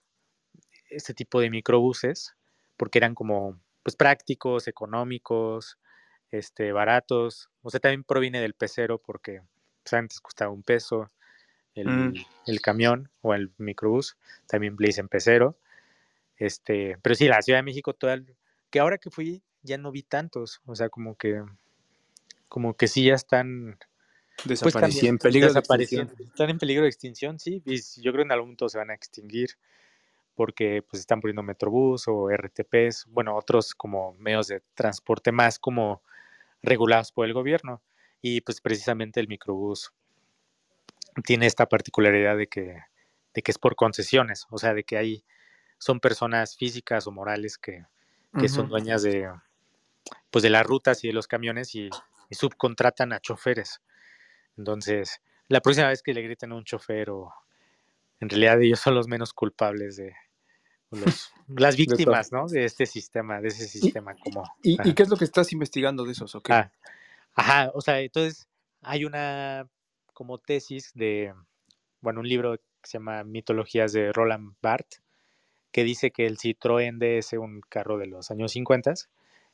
[0.90, 2.34] este tipo de microbuses
[2.76, 5.78] porque eran como pues prácticos, económicos,
[6.34, 7.50] este, baratos.
[7.62, 9.42] O sea, también proviene del pecero porque
[9.82, 11.10] pues, antes costaba un peso
[11.74, 12.14] el, mm.
[12.46, 14.16] el, camión o el microbús.
[14.46, 15.56] También le dicen pecero.
[16.36, 18.20] Este, pero sí, la Ciudad de México, toda
[18.70, 20.60] que ahora que fui ya no vi tantos.
[20.66, 21.42] O sea, como que
[22.48, 23.78] como que sí ya están
[24.44, 26.12] pues, desapareciendo, en peligro de extinción.
[26.20, 28.90] Están en peligro de extinción, sí, y yo creo que en algún momento se van
[28.90, 29.50] a extinguir
[30.34, 36.02] porque pues están poniendo Metrobús o RTPs, bueno, otros como medios de transporte más como
[36.64, 37.82] regulados por el gobierno.
[38.20, 39.92] Y pues precisamente el microbús
[41.24, 42.78] tiene esta particularidad de que,
[43.34, 45.24] de que es por concesiones, o sea, de que hay,
[45.78, 47.84] son personas físicas o morales que,
[48.38, 49.30] que son dueñas de,
[50.30, 51.90] pues de las rutas y de los camiones y,
[52.30, 53.80] subcontratan a choferes.
[54.56, 57.32] Entonces, la próxima vez que le griten a un chofer o
[58.18, 60.16] en realidad ellos son los menos culpables de
[61.48, 62.46] las víctimas, ¿no?
[62.48, 64.44] De este sistema, de ese sistema ¿Y, como.
[64.62, 66.34] ¿Y, qué es lo que estás investigando de esos?
[66.34, 66.54] Okay?
[66.54, 66.72] Ah,
[67.34, 68.48] ajá, o sea, entonces
[68.82, 69.68] hay una
[70.12, 71.34] como tesis de,
[72.00, 75.02] bueno, un libro que se llama Mitologías de Roland Barthes,
[75.72, 78.94] que dice que el Citroën DS, un carro de los años 50,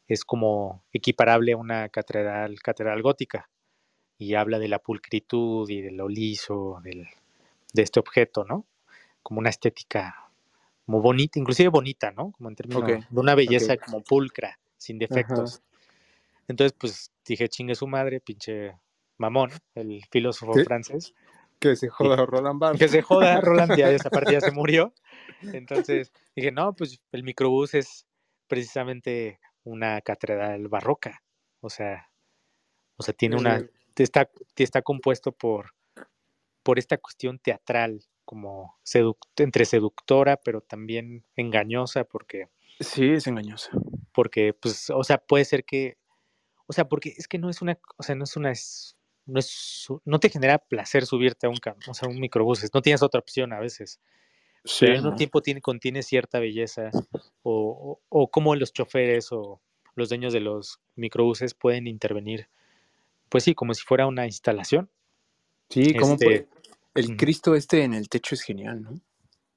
[0.06, 3.48] es como equiparable a una catedral, catedral gótica
[4.18, 7.08] y habla de la pulcritud y de lo liso del,
[7.72, 8.66] de este objeto, ¿no?
[9.22, 10.29] Como una estética
[10.90, 12.32] muy bonita, inclusive bonita, ¿no?
[12.32, 15.62] Como en términos de una belleza como pulcra, sin defectos.
[16.48, 18.76] Entonces, pues dije, chingue su madre, pinche
[19.16, 21.14] mamón, el filósofo francés.
[21.60, 22.80] Que se joda Roland Barthes.
[22.80, 24.92] Que se joda Roland, ya esa parte ya se murió.
[25.52, 28.06] Entonces dije, no, pues el microbús es
[28.48, 31.22] precisamente una catedral barroca.
[31.60, 32.08] O sea,
[32.96, 33.64] o sea, tiene una,
[33.96, 35.70] está, está compuesto por,
[36.62, 38.78] por esta cuestión teatral, como
[39.38, 42.46] entre seductora, pero también engañosa, porque...
[42.78, 43.72] Sí, es engañosa.
[44.12, 45.98] Porque, pues, o sea, puede ser que,
[46.68, 48.52] o sea, porque es que no es una, o sea, no es una,
[49.26, 51.56] no es, no te genera placer subirte a un,
[51.88, 53.98] o sea, un microbús, no tienes otra opción a veces.
[54.64, 56.92] Sí, pero al mismo tiempo tiene, contiene cierta belleza,
[57.42, 59.60] o, o, cómo los choferes o
[59.96, 62.48] los dueños de los microbuses pueden intervenir,
[63.28, 64.88] pues sí, como si fuera una instalación.
[65.68, 66.46] Sí, como este,
[66.94, 69.00] el Cristo este en el techo es genial, ¿no?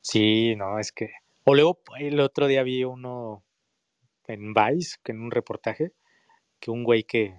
[0.01, 1.11] Sí, no, es que.
[1.45, 3.43] O luego el otro día vi uno
[4.27, 5.93] en Vice, que en un reportaje,
[6.59, 7.36] que un güey que,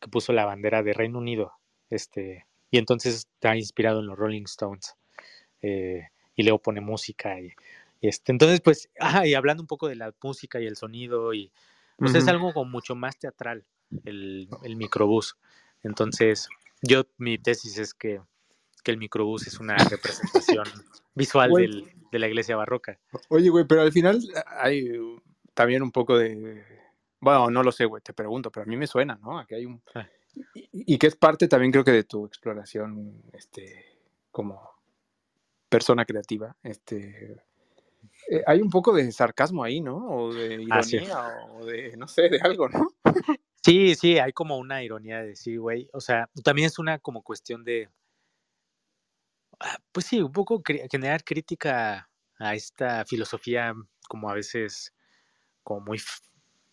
[0.00, 1.52] que puso la bandera de Reino Unido,
[1.90, 4.94] este, y entonces está inspirado en los Rolling Stones.
[5.60, 7.52] Eh, y luego pone música y,
[8.00, 11.52] este, entonces pues, ah, y hablando un poco de la música y el sonido y
[11.98, 13.64] pues es algo como mucho más teatral
[14.04, 15.36] el, el microbús.
[15.84, 16.48] Entonces,
[16.80, 18.20] yo mi tesis es que,
[18.82, 20.64] que el microbús es una representación
[21.14, 22.98] visual del, de la iglesia barroca.
[23.28, 24.20] Oye, güey, pero al final
[24.58, 24.90] hay
[25.54, 26.64] también un poco de...
[27.20, 29.38] Bueno, no lo sé, güey, te pregunto, pero a mí me suena, ¿no?
[29.38, 29.82] Aquí hay un...
[29.94, 30.06] Ah.
[30.54, 33.84] Y, y, que es parte también creo que de tu exploración, este,
[34.30, 34.66] como
[35.68, 37.42] persona creativa, este,
[38.28, 39.96] eh, hay un poco de sarcasmo ahí, ¿no?
[40.08, 42.88] O de ironía, o de, no sé, de algo, ¿no?
[43.64, 45.88] Sí, sí, hay como una ironía de sí, güey.
[45.92, 47.92] O sea, también es una como cuestión de, ah,
[49.92, 52.08] pues sí, un poco generar crítica
[52.38, 53.74] a esta filosofía
[54.08, 54.92] como a veces,
[55.62, 56.00] como muy,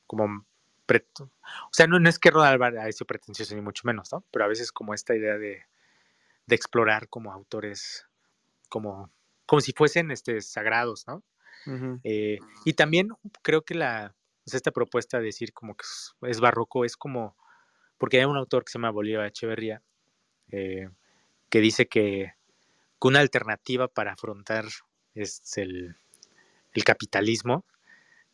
[0.07, 4.25] como, o sea, no, no es que Ronald haya sido pretencioso ni mucho menos, ¿no?
[4.31, 5.63] Pero a veces como esta idea de,
[6.47, 8.09] de explorar como autores
[8.69, 9.11] como,
[9.45, 11.23] como si fuesen este, sagrados, ¿no?
[12.03, 13.09] Eh, y también
[13.43, 14.15] creo que la,
[14.45, 15.85] esta propuesta de decir como que
[16.27, 17.35] es, barroco es como,
[17.97, 19.83] porque hay un autor que se llama Bolívar Echeverría,
[20.51, 20.89] eh,
[21.49, 22.33] que dice que,
[23.07, 24.65] una alternativa para afrontar
[25.15, 25.95] es el,
[26.73, 27.65] el capitalismo,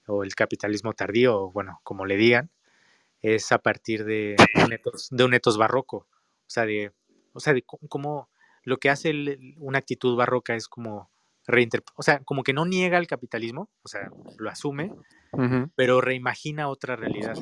[0.08, 2.50] o el capitalismo tardío, o bueno, como le digan,
[3.22, 6.92] es a partir de un etos, de un etos barroco, o sea, de,
[7.34, 8.30] o sea, de cómo
[8.64, 11.10] lo que hace una actitud barroca es como
[11.96, 14.92] o sea, como que no niega el capitalismo, o sea, lo asume,
[15.76, 17.38] pero reimagina otra realidad.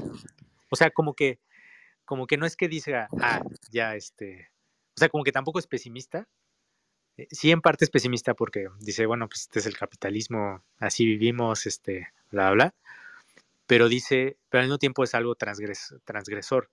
[0.69, 1.39] O sea, como que,
[2.03, 4.49] como que no es que diga, ah, ya este,
[4.95, 6.27] o sea, como que tampoco es pesimista.
[7.17, 11.05] Eh, sí, en parte es pesimista porque dice, bueno, pues este es el capitalismo, así
[11.05, 12.73] vivimos, este, bla, bla.
[13.67, 16.69] Pero dice, pero al mismo tiempo es algo transgresor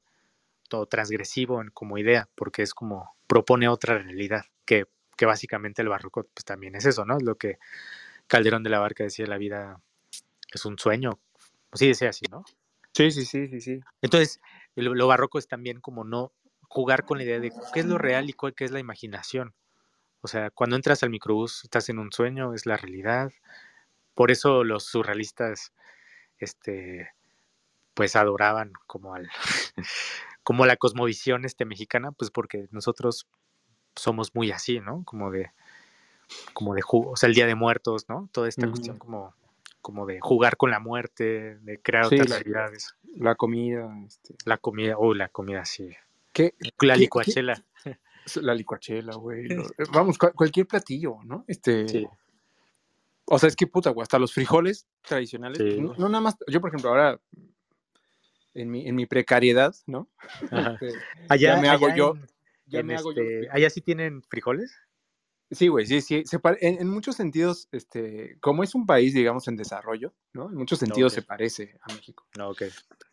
[0.71, 4.87] todo transgresivo como idea, porque es como propone otra realidad, que,
[5.17, 7.19] que básicamente el barroco pues también es eso, ¿no?
[7.19, 7.59] Es lo que
[8.27, 9.83] Calderón de la Barca decía, la vida
[10.55, 11.21] es un sueño,
[11.75, 12.45] sí decía así, ¿no?
[12.95, 13.81] Sí, sí, sí, sí, sí.
[14.01, 14.41] Entonces,
[14.75, 16.33] lo, barroco es también como no
[16.63, 19.55] jugar con la idea de qué es lo real y cuál qué es la imaginación.
[20.23, 23.33] O sea, cuando entras al microbús, estás en un sueño, es la realidad.
[24.15, 25.73] Por eso los surrealistas,
[26.39, 27.11] este,
[27.95, 29.31] pues adoraban como al,
[30.43, 33.27] como la cosmovisión este mexicana, pues porque nosotros
[33.97, 35.05] somos muy así, ¿no?
[35.05, 35.51] Como de,
[36.53, 38.29] como de, o sea, el Día de Muertos, ¿no?
[38.33, 39.35] Toda esta cuestión como,
[39.81, 42.95] como de jugar con la muerte, de crear otras realidades.
[43.17, 43.91] La comida.
[44.07, 44.35] Este.
[44.45, 45.91] La comida, oh, la comida, sí.
[46.33, 46.55] ¿Qué?
[46.81, 47.65] La licuachela.
[48.43, 49.49] La licuachela, güey.
[49.93, 51.45] Vamos, cualquier platillo, ¿no?
[51.47, 51.89] Este.
[51.89, 52.07] Sí.
[53.25, 55.59] O sea, es que puta, güey, hasta los frijoles tradicionales.
[55.59, 56.37] Pues, no, no, nada más.
[56.49, 57.21] Yo, por ejemplo, ahora
[58.55, 60.09] en mi, en mi precariedad, ¿no?
[60.81, 60.93] Este,
[61.29, 62.15] allá, me hago yo.
[62.67, 63.23] ya me hago yo.
[63.53, 64.77] ¿Allá sí tienen frijoles?
[65.53, 66.23] Sí, güey, sí, sí.
[66.61, 70.49] en, muchos sentidos, este, como es un país, digamos, en desarrollo, ¿no?
[70.49, 72.25] En muchos sentidos se parece a México.
[72.39, 72.63] No, ok.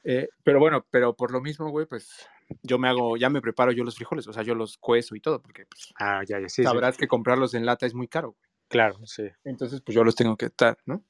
[0.03, 2.27] Eh, pero bueno, pero por lo mismo, güey, pues
[2.63, 5.21] yo me hago, ya me preparo yo los frijoles, o sea, yo los cuezo y
[5.21, 8.31] todo, porque pues, ah, ya, ya, sí, sabrás que comprarlos en lata es muy caro.
[8.31, 8.49] Güey.
[8.69, 9.23] Claro, sí.
[9.43, 11.03] Entonces, pues yo los tengo que estar, ¿no?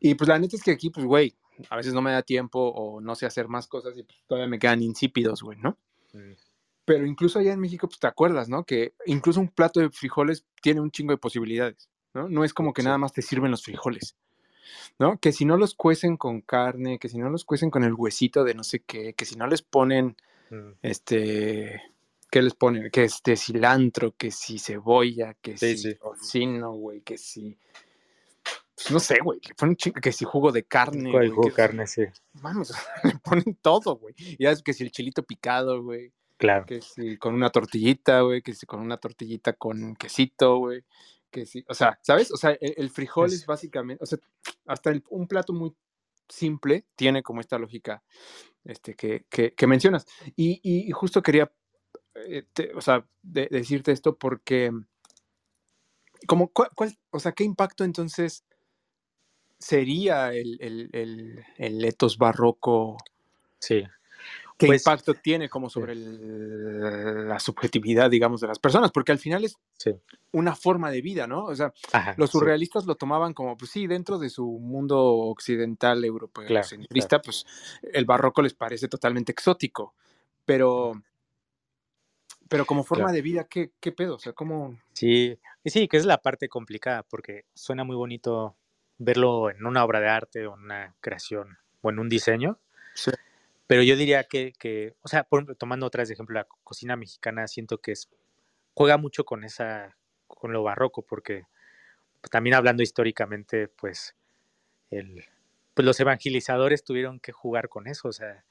[0.00, 1.34] Y pues la neta es que aquí, pues, güey,
[1.70, 4.48] a veces no me da tiempo o no sé hacer más cosas y pues, todavía
[4.48, 5.78] me quedan insípidos, güey, ¿no?
[6.12, 6.32] Mm.
[6.84, 8.64] Pero incluso allá en México, pues te acuerdas, ¿no?
[8.64, 12.28] Que incluso un plato de frijoles tiene un chingo de posibilidades, ¿no?
[12.28, 14.16] No es como que nada más te sirven los frijoles,
[14.98, 15.18] ¿no?
[15.18, 18.44] Que si no los cuecen con carne, que si no los cuecen con el huesito
[18.44, 20.16] de no sé qué, que si no les ponen,
[20.50, 20.72] mm.
[20.82, 21.82] este,
[22.30, 22.90] ¿qué les ponen?
[22.90, 27.56] Que este cilantro, que si cebolla, que si tocino, güey, que si...
[28.74, 31.12] Pues no sé, güey, le ponen que si jugo de carne.
[31.30, 32.02] jugo de carne, sí.
[32.32, 32.72] Mames,
[33.04, 34.14] le ponen todo, güey.
[34.38, 36.12] Ya es que si el chilito picado, güey.
[36.36, 36.66] Claro.
[36.66, 40.82] Que si con una tortillita, güey, que si con una tortillita con quesito, güey.
[41.30, 42.32] Que si, o sea, ¿sabes?
[42.32, 44.18] O sea, el, frijol es básicamente, o sea,
[44.66, 45.72] hasta un plato muy
[46.28, 48.02] simple tiene como esta lógica
[48.64, 50.06] este, que, que, mencionas.
[50.36, 51.52] Y, y, justo quería,
[52.14, 52.44] eh,
[52.74, 54.70] o sea, decirte esto porque,
[56.26, 56.70] como, ¿cuál,
[57.10, 58.44] o sea, ¿qué impacto entonces
[59.58, 62.96] sería el, el, el, el etos barroco?
[63.58, 63.84] Sí.
[64.56, 68.92] ¿Qué pues, impacto tiene como sobre la subjetividad, digamos, de las personas?
[68.92, 69.58] Porque al final es
[70.30, 71.46] una forma de vida, ¿no?
[71.46, 71.72] O sea,
[72.16, 77.44] los surrealistas lo tomaban como, pues sí, dentro de su mundo occidental, europeo, centrista, pues
[77.82, 79.94] el barroco les parece totalmente exótico,
[80.44, 80.92] pero...
[82.46, 84.16] Pero como forma de vida, ¿qué, ¿qué pedo?
[84.16, 84.78] O sea, ¿cómo...?
[84.92, 88.54] Sí, sí, que es la parte complicada, porque suena muy bonito
[88.98, 92.58] verlo en una obra de arte o en una creación o en un diseño.
[92.94, 93.10] Sí
[93.66, 96.96] pero yo diría que, que, o sea, por, tomando otra vez de ejemplo, la cocina
[96.96, 98.08] mexicana, siento que es,
[98.74, 99.96] juega mucho con esa,
[100.26, 101.44] con lo barroco, porque
[102.30, 104.14] también hablando históricamente, pues,
[104.90, 105.24] el,
[105.74, 108.44] pues los evangelizadores tuvieron que jugar con eso, o sea,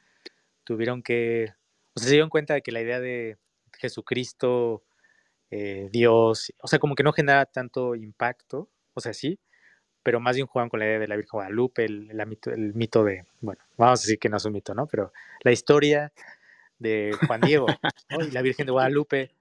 [0.63, 1.53] tuvieron que,
[1.95, 3.37] o sea, se dieron cuenta de que la idea de
[3.79, 4.83] Jesucristo,
[5.51, 9.39] eh, Dios, o sea, como que no genera tanto impacto, o sea, sí,
[10.03, 13.25] pero más bien juegan con la idea de la Virgen Guadalupe, el, el, mito de,
[13.39, 14.85] bueno, vamos a decir que no es un mito, ¿no?
[14.85, 16.11] Pero la historia
[16.77, 17.67] de Juan Diego
[18.09, 19.31] y la Virgen de Guadalupe,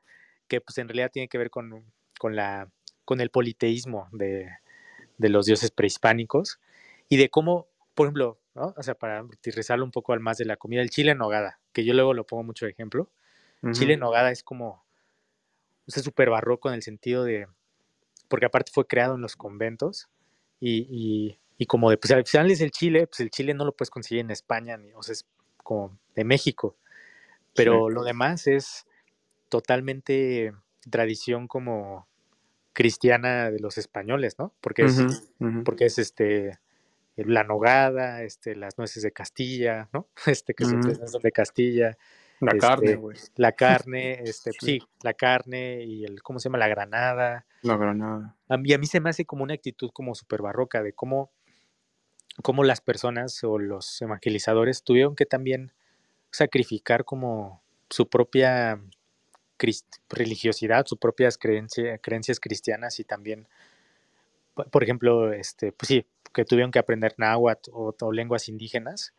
[0.46, 1.84] que pues en realidad tiene que ver con,
[2.18, 2.68] con, la,
[3.04, 4.48] con el politeísmo de,
[5.18, 6.60] de los dioses prehispánicos
[7.08, 8.74] y de cómo, por ejemplo, ¿no?
[8.76, 11.58] o sea, para utilizarlo un poco al más de la comida, el chile en nogada,
[11.72, 13.10] que yo luego lo pongo mucho de ejemplo.
[13.70, 14.84] Chile en nogada es como,
[15.86, 17.46] es súper barroco en el sentido de,
[18.26, 20.08] porque aparte fue creado en los conventos,
[20.64, 23.72] y, y, como de, pues al final es el chile, pues el chile no lo
[23.72, 26.76] puedes conseguir en España, ni, o sea, es como de México.
[27.54, 28.86] Pero lo demás es
[29.48, 30.52] totalmente
[30.88, 32.06] tradición como
[32.72, 34.54] cristiana de los españoles, ¿no?
[34.60, 35.30] Porque es,
[35.64, 36.58] porque es este
[37.16, 40.08] la nogada, este, las nueces de Castilla, ¿no?
[40.26, 41.98] Este que son de Castilla,
[42.42, 43.16] la carne, güey.
[43.36, 44.80] La carne, este, sí.
[45.02, 46.58] la carne y el, ¿cómo se llama?
[46.58, 47.46] La granada.
[47.62, 48.36] La granada.
[48.64, 51.30] y a mí se me hace como una actitud como súper barroca de cómo,
[52.42, 55.72] cómo las personas o los evangelizadores tuvieron que también
[56.30, 58.80] sacrificar como su propia
[60.08, 63.46] religiosidad, sus propias creencias cristianas y también,
[64.54, 69.14] por ejemplo, este, pues sí, que tuvieron que aprender náhuatl o lenguas indígenas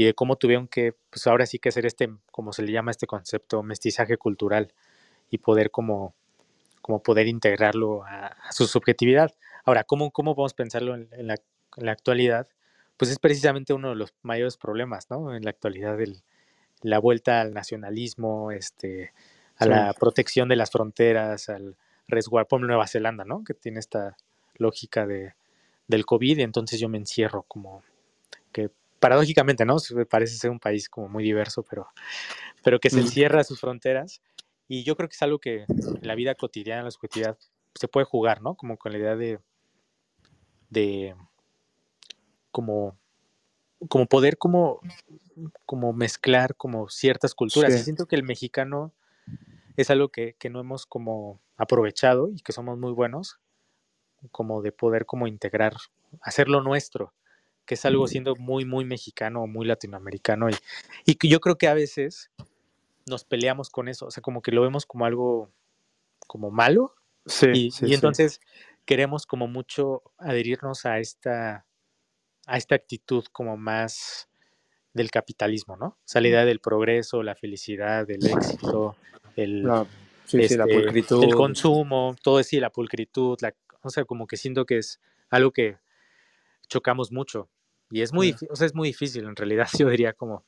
[0.00, 2.90] y de cómo tuvieron que, pues ahora sí que hacer este, como se le llama
[2.90, 4.72] este concepto, mestizaje cultural
[5.30, 6.14] y poder como,
[6.80, 9.30] como poder integrarlo a, su subjetividad.
[9.62, 11.36] Ahora, ¿cómo, cómo podemos pensarlo en, la,
[11.92, 12.48] actualidad?
[12.96, 15.34] Pues es precisamente uno de los mayores problemas, ¿no?
[15.34, 15.98] En la actualidad,
[16.80, 19.12] la vuelta al nacionalismo, este,
[19.58, 21.76] a la protección de las fronteras, al
[22.08, 23.44] resguardo, por Nueva Zelanda, ¿no?
[23.44, 24.16] Que tiene esta
[24.54, 25.34] lógica de,
[25.88, 27.82] del COVID y entonces yo me encierro como
[28.50, 28.70] que
[29.00, 29.76] paradójicamente, ¿no?
[30.08, 31.88] Parece ser un país como muy diverso, pero,
[32.62, 34.22] pero que se encierra sus fronteras.
[34.68, 37.36] Y yo creo que es algo que en la vida cotidiana, en la subjetividad,
[37.74, 38.54] se puede jugar, ¿no?
[38.54, 39.40] Como con la idea de,
[40.68, 41.16] de
[42.52, 42.96] como,
[43.88, 44.80] como poder como,
[45.64, 47.74] como mezclar como ciertas culturas.
[47.74, 48.92] Y siento que el mexicano
[49.76, 53.40] es algo que, que no hemos como aprovechado y que somos muy buenos,
[54.30, 55.74] como de poder como integrar,
[56.20, 57.14] hacerlo nuestro
[57.70, 60.50] que es algo siendo muy, muy mexicano o muy latinoamericano.
[60.50, 60.56] Y,
[61.06, 62.32] y yo creo que a veces
[63.06, 65.52] nos peleamos con eso, o sea, como que lo vemos como algo
[66.26, 66.96] como malo.
[67.26, 68.40] Sí, y, entonces
[68.84, 71.64] queremos como mucho adherirnos a esta,
[72.44, 74.28] a esta actitud como más
[74.92, 75.86] del capitalismo, ¿no?
[75.86, 78.96] O sea, la idea del progreso, la felicidad, el éxito,
[79.36, 79.64] el...
[80.24, 81.22] Sí, sí, la este, pulcritud.
[81.22, 85.00] El consumo, todo es sí, la pulcritud, la, o sea, como que siento que es
[85.28, 85.76] algo que
[86.70, 87.48] chocamos mucho.
[87.90, 90.44] Y es muy, o sea, es muy difícil, en realidad, yo diría como,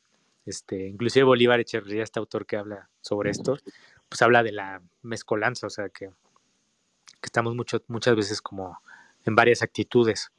[0.46, 3.56] este, inclusive Bolívar Echeverría, este autor que habla sobre esto,
[4.08, 8.78] pues habla de la mezcolanza, o sea, que, que estamos mucho, muchas veces como
[9.24, 10.30] en varias actitudes.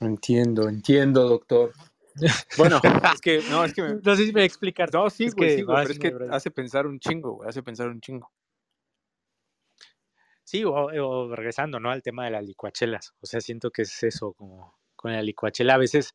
[0.00, 1.72] Entiendo, entiendo, doctor.
[2.56, 2.80] Bueno,
[3.14, 3.94] es que, no, es que me...
[4.02, 4.92] No sé si me explicar.
[4.92, 8.00] No, sí, güey, sí, pero es que hace pensar un chingo, güey, hace pensar un
[8.00, 8.28] chingo.
[10.42, 11.90] Sí, o, regresando, ¿no?
[11.90, 13.12] Al tema de las licuachelas.
[13.20, 15.74] O sea, siento que es eso, como con la licuachela.
[15.74, 16.14] A veces,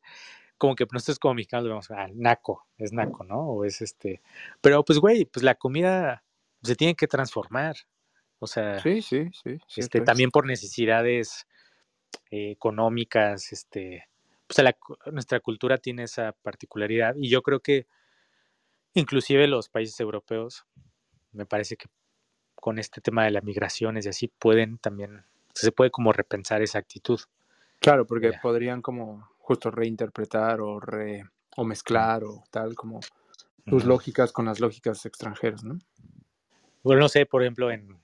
[0.58, 3.40] como que nosotros como mexicanos vemos, ah, naco, es naco, ¿no?
[3.40, 4.20] O es este.
[4.60, 6.22] Pero pues, güey, pues la comida
[6.62, 7.76] se tiene que transformar.
[8.38, 9.58] O sea, sí, sí, sí.
[9.76, 11.46] este, también por necesidades
[12.30, 14.08] eh, económicas, este.
[14.46, 14.76] Pues la,
[15.10, 17.14] nuestra cultura tiene esa particularidad.
[17.16, 17.86] Y yo creo que
[18.92, 20.66] inclusive los países europeos,
[21.32, 21.86] me parece que
[22.54, 25.24] con este tema de las migraciones y así pueden también,
[25.54, 27.20] se puede como repensar esa actitud.
[27.84, 31.22] Claro, porque podrían como justo reinterpretar o, re,
[31.54, 33.00] o mezclar o tal, como
[33.68, 35.78] sus lógicas con las lógicas extranjeras, ¿no?
[36.82, 37.98] Bueno, no sé, por ejemplo, en,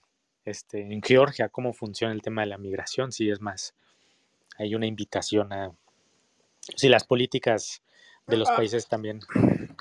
[0.44, 3.74] este, en Georgia, cómo funciona el tema de la migración, si es más,
[4.58, 5.72] hay una invitación a,
[6.76, 7.82] si las políticas
[8.30, 8.56] de los ah.
[8.56, 9.20] países también,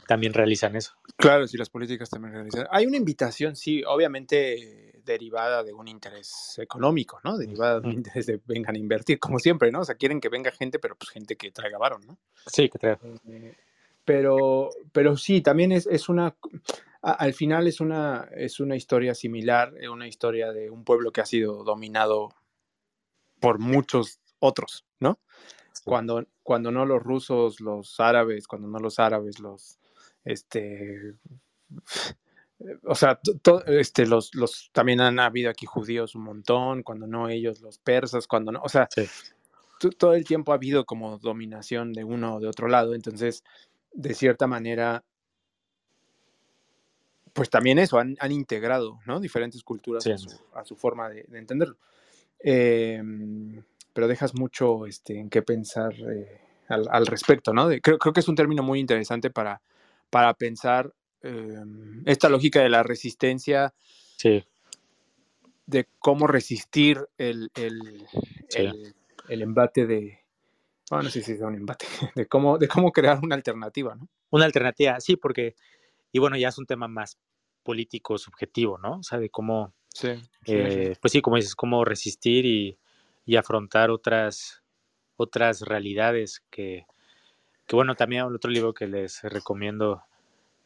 [0.08, 0.94] también realizan eso.
[1.16, 2.68] Claro, si las políticas también realizan.
[2.72, 7.38] Hay una invitación, sí, obviamente derivada de un interés económico, ¿no?
[7.38, 9.82] Derivada de un interés de vengan a invertir, como siempre, ¿no?
[9.82, 12.18] O sea, quieren que venga gente, pero pues gente que traiga varón, ¿no?
[12.46, 13.00] Sí, que traiga.
[13.28, 13.56] Eh,
[14.06, 16.36] pero, pero sí, también es, es una,
[17.02, 21.26] al final es una, es una historia similar, una historia de un pueblo que ha
[21.26, 22.30] sido dominado
[23.40, 25.20] por muchos otros, ¿no?
[25.84, 29.80] Cuando, cuando no los rusos, los árabes, cuando no los árabes, los,
[30.26, 31.16] este,
[32.84, 33.20] o sea,
[33.68, 38.28] este, los, los, también han habido aquí judíos un montón, cuando no ellos, los persas,
[38.28, 38.88] cuando no, o sea,
[39.98, 43.44] todo el tiempo ha habido como dominación de uno o de otro lado, entonces,
[43.94, 45.04] de cierta manera,
[47.34, 49.20] pues también eso, han, integrado, ¿no?
[49.20, 50.06] Diferentes culturas
[50.54, 51.78] a, su, forma de, entenderlo.
[52.40, 53.64] Em,
[53.94, 57.70] pero dejas mucho este, en qué pensar eh, al, respecto, ¿no?
[57.82, 59.62] creo, creo que es un término muy interesante para,
[60.10, 63.74] para pensar em, esta lógica de la resistencia,
[65.66, 68.06] de cómo resistir el, el,
[69.30, 70.20] el, embate de,
[70.90, 71.86] bueno, no sé si es un embate,
[72.16, 74.08] de cómo, de cómo crear una alternativa, ¿no?
[74.32, 75.56] Una alternativa, sí, porque,
[76.12, 77.18] y bueno, ya es un tema más
[77.64, 79.00] político, subjetivo, ¿no?
[79.00, 79.74] O sea, de cómo,
[80.46, 82.78] eh, pues sí, como dices, cómo resistir y,
[83.30, 84.64] y afrontar otras,
[85.16, 86.88] otras realidades que,
[87.68, 90.02] que bueno, también el otro libro que les recomiendo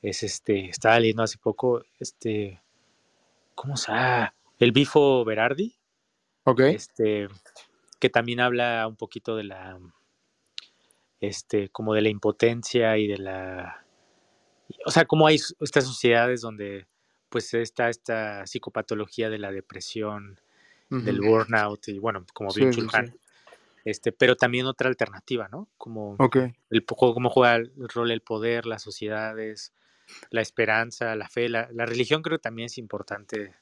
[0.02, 2.62] es este, estaba leyendo hace poco, este,
[3.54, 4.34] ¿cómo se llama?
[4.60, 5.76] El Bifo Berardi.
[6.46, 6.62] Ok.
[6.62, 7.28] Este,
[8.00, 9.78] que también habla un poquito de la,
[11.20, 13.86] este, como de la impotencia y de la,
[14.86, 16.88] o sea, cómo hay estas sociedades donde
[17.28, 20.40] pues está esta psicopatología de la depresión,
[21.02, 22.72] del burnout y bueno, como bien
[23.86, 25.68] este, pero también otra alternativa, ¿no?
[25.78, 26.16] Como
[26.70, 29.74] el cómo juega el rol el poder, las sociedades,
[30.30, 33.56] la esperanza, la fe, la, religión creo que también es importante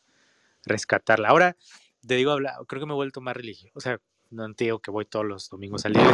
[0.64, 1.30] rescatarla.
[1.30, 1.58] Ahora,
[2.06, 4.92] te digo, creo que me he vuelto más religioso, o sea, no te digo que
[4.92, 6.12] voy todos los domingos al día,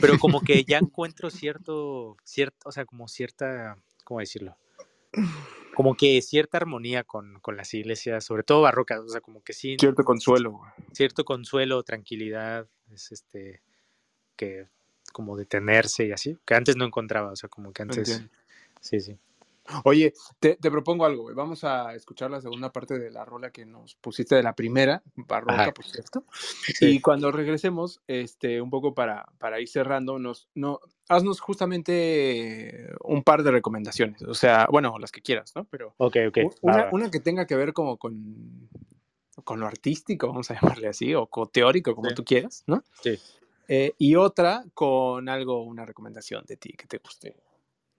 [0.00, 4.56] pero como que ya encuentro cierto, cierto, o sea, como cierta, ¿cómo decirlo?
[5.82, 9.52] Como que cierta armonía con, con, las iglesias, sobre todo barrocas, o sea, como que
[9.52, 9.76] sí.
[9.78, 10.60] Cierto consuelo.
[10.92, 13.62] Cierto consuelo, tranquilidad, es este,
[14.36, 14.68] que
[15.12, 18.24] como detenerse y así, que antes no encontraba, o sea, como que antes.
[18.80, 19.18] Sí, sí.
[19.84, 23.94] Oye, te, propongo algo, Vamos a escuchar la segunda parte de la rola que nos
[23.94, 26.24] pusiste de la primera, barroca, por cierto.
[26.80, 33.22] Y cuando regresemos, este, un poco para, para ir cerrando, nos, no, haznos justamente un
[33.22, 34.22] par de recomendaciones.
[34.22, 35.64] O sea, bueno, las que quieras, ¿no?
[35.64, 35.94] Pero
[36.62, 38.68] Una, una, que tenga que ver como con,
[39.44, 42.82] con lo artístico, vamos a llamarle así, o con teórico, como tú quieras, ¿no?
[43.02, 43.18] Sí.
[43.68, 47.36] Eh, y otra con algo, una recomendación de ti que te guste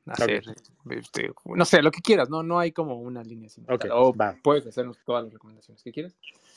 [0.05, 0.43] hacer,
[0.89, 4.65] este, no sé, lo que quieras, no, no hay como una línea sin o puedes
[4.67, 6.15] hacernos todas las recomendaciones que quieras.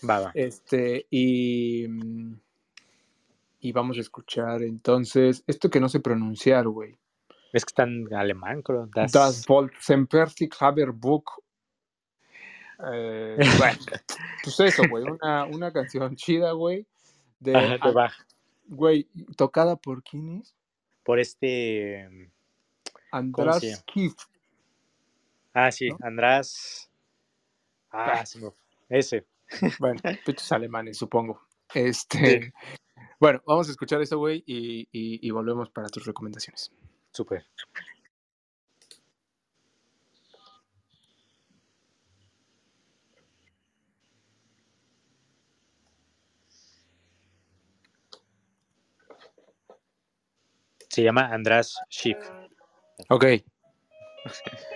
[0.09, 0.31] Va, va.
[0.35, 1.87] Este, y,
[3.61, 6.97] y vamos a escuchar entonces, esto que no sé pronunciar, güey.
[7.53, 8.89] Es que está en alemán, creo.
[8.95, 11.25] Das, das Haberbuch.
[12.93, 13.79] Eh, bueno,
[14.43, 16.87] pues eso, güey, una, una canción chida, güey.
[17.41, 18.11] De, de
[18.69, 20.55] Güey, tocada por quién es?
[21.05, 22.33] Por este
[23.17, 24.15] András Kiff.
[25.55, 26.91] Ah, sí, András.
[27.91, 28.23] Ah,
[28.89, 29.27] ese.
[29.79, 31.41] Bueno, pechos alemanes, supongo.
[31.73, 32.53] Este.
[33.19, 36.71] Bueno, vamos a escuchar eso, güey, y, y, volvemos para tus recomendaciones.
[37.11, 37.47] Súper.
[50.89, 52.19] Se llama András Schiff.
[53.09, 53.25] Ok.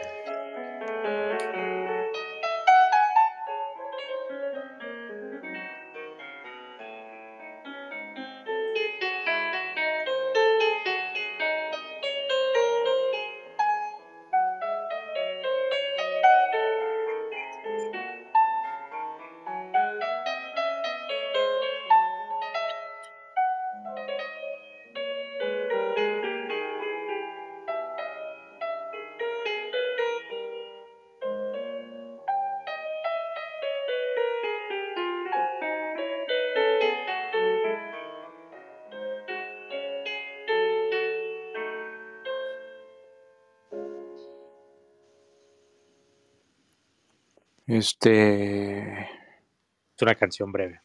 [47.70, 49.02] Este.
[49.02, 50.80] Es una canción breve.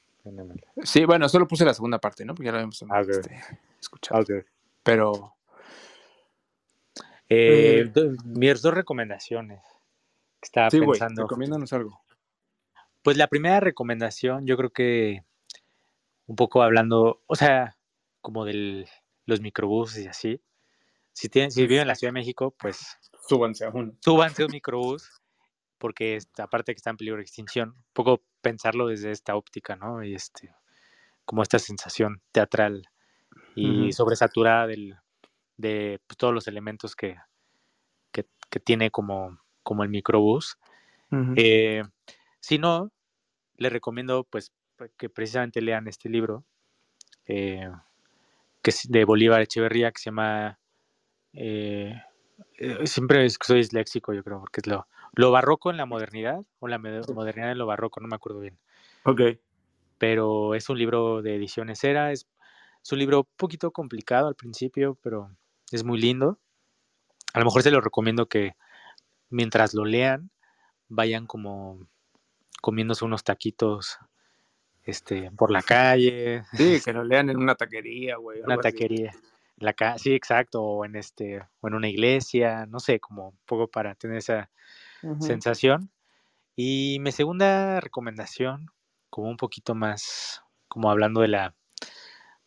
[0.84, 2.36] Sí, bueno, solo puse la segunda parte, ¿no?
[2.36, 3.42] Porque ya la habíamos ah, este,
[3.80, 4.24] escuchado.
[4.84, 5.34] Pero.
[7.28, 9.62] Eh, eh, mis dos recomendaciones.
[10.40, 11.24] Estaba sí, pensando.
[11.24, 12.00] recomiéndanos algo.
[13.02, 15.24] Pues la primera recomendación, yo creo que
[16.28, 17.78] un poco hablando, o sea,
[18.22, 18.88] como de
[19.26, 20.42] los microbuses y así.
[21.14, 23.00] Si, tienen, si viven en la Ciudad de México, pues.
[23.28, 23.94] Súbanse a uno.
[24.02, 25.10] Súbanse a un microbús
[25.78, 30.04] porque aparte que está en peligro de extinción, un poco pensarlo desde esta óptica, ¿no?
[30.04, 30.54] Y este,
[31.26, 32.88] como esta sensación teatral
[33.56, 34.98] y sobresaturada del,
[35.58, 37.18] de pues, todos los elementos que,
[38.12, 38.26] que,
[38.64, 40.58] tiene como, como el microbús.
[41.36, 41.84] Eh,
[42.40, 42.92] si no,
[43.58, 44.52] les recomiendo pues
[44.98, 46.44] que precisamente lean este libro
[47.26, 47.70] eh,
[48.62, 50.60] que es de Bolívar Echeverría que se llama
[51.34, 52.02] eh,
[52.84, 56.78] siempre soy disléxico yo creo porque es lo lo barroco en la modernidad o la
[56.78, 58.58] modernidad en lo barroco, no me acuerdo bien.
[59.04, 59.22] Ok.
[59.98, 62.28] Pero es un libro de ediciones era, es,
[62.92, 65.32] un libro un poquito complicado al principio, pero
[65.72, 66.40] es muy lindo.
[67.34, 68.56] A lo mejor se lo recomiendo que
[69.30, 70.30] mientras lo lean
[70.88, 71.88] vayan como
[72.62, 73.98] comiéndose unos taquitos
[74.84, 76.44] este, por la calle.
[76.54, 78.42] Sí, que lo lean en una taquería, güey.
[78.42, 79.14] Una taquería.
[79.58, 83.68] La sí, exacto, o en este, o en una iglesia, no sé, como un poco
[83.68, 84.50] para tener esa
[85.20, 85.92] sensación.
[86.56, 88.68] Y mi segunda recomendación,
[89.10, 91.56] como un poquito más, como hablando de la,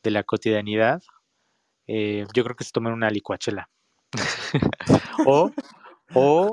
[0.02, 1.02] de la cotidianidad,
[1.86, 3.68] eh, yo creo que se tomen una licuachela.
[5.26, 5.50] o,
[6.14, 6.52] o,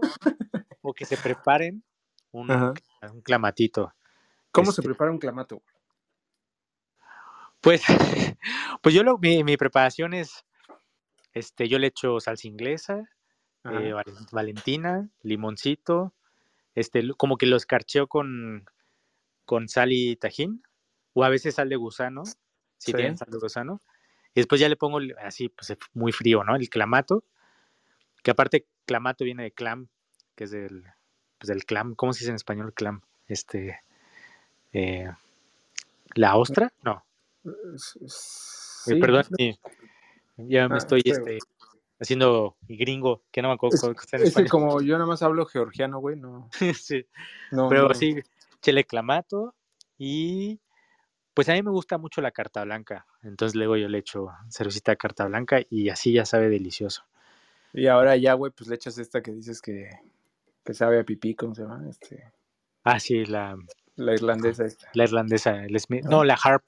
[0.81, 1.83] o, que se preparen
[2.31, 3.93] un, un clamatito.
[4.51, 5.61] ¿Cómo se este prepara un clamato?
[7.61, 7.81] Pues,
[8.81, 10.45] pues yo lo, mi, mi, preparación es,
[11.33, 13.03] este, yo le echo salsa inglesa,
[13.71, 13.93] eh,
[14.31, 16.13] Valentina, limoncito,
[16.75, 18.69] este, como que lo escarcheo con,
[19.45, 20.63] con sal y tajín,
[21.13, 22.23] o a veces sal de gusano,
[22.77, 23.81] si tienen sal de gusano,
[24.33, 26.55] y después ya le pongo así, pues muy frío, ¿no?
[26.55, 27.23] El clamato,
[28.21, 29.87] que aparte clamato viene de clam,
[30.35, 30.83] que es del,
[31.37, 33.01] pues del clam, ¿cómo se dice en español clam?
[33.27, 33.79] Este,
[34.73, 35.09] eh,
[36.15, 36.73] ¿la ostra?
[36.83, 37.05] No.
[37.45, 39.25] Eh, perdón,
[40.37, 41.39] ya me ah, estoy, este,
[41.99, 43.77] haciendo gringo, que no me acuerdo.
[44.13, 46.49] Es, que como yo nada más hablo georgiano, güey, no.
[46.79, 47.05] sí.
[47.51, 48.15] Pero sí,
[48.61, 49.53] chile clamato
[49.97, 50.59] y
[51.33, 53.05] pues a mí me gusta mucho la carta blanca.
[53.21, 57.03] Entonces luego yo le echo cervecita de carta blanca y así ya sabe delicioso.
[57.73, 59.89] Y ahora ya, güey, pues le echas esta que dices que,
[60.63, 61.83] que sabe a pipí, ¿cómo se llama?
[61.89, 62.31] Este...
[62.83, 63.57] Ah, sí, la...
[63.97, 64.89] La irlandesa esta.
[64.93, 66.05] La irlandesa, el Smith.
[66.05, 66.63] No, la harp.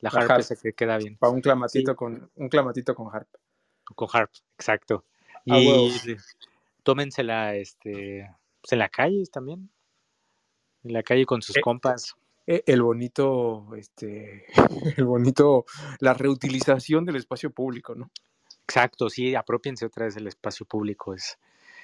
[0.00, 1.16] La, harp, esa que queda bien.
[1.16, 3.28] Para un clamatito con un clamatito con harp.
[3.94, 5.04] Con harp, exacto.
[5.44, 5.92] Y
[6.82, 8.30] tómensela este,
[8.60, 9.70] pues, en la calle también.
[10.84, 12.16] En la calle con sus eh, compas.
[12.46, 14.46] Eh, el bonito, este,
[14.96, 15.64] el bonito,
[16.00, 18.10] la reutilización del espacio público, ¿no?
[18.62, 21.38] Exacto, sí, apropiense otra vez del espacio público, es,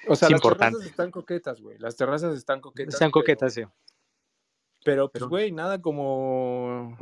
[0.07, 2.93] o sea, las terrazas están coquetas, güey, las terrazas están coquetas.
[2.93, 3.63] Están coquetas, sí.
[4.83, 6.97] Pero, pues, güey, nada como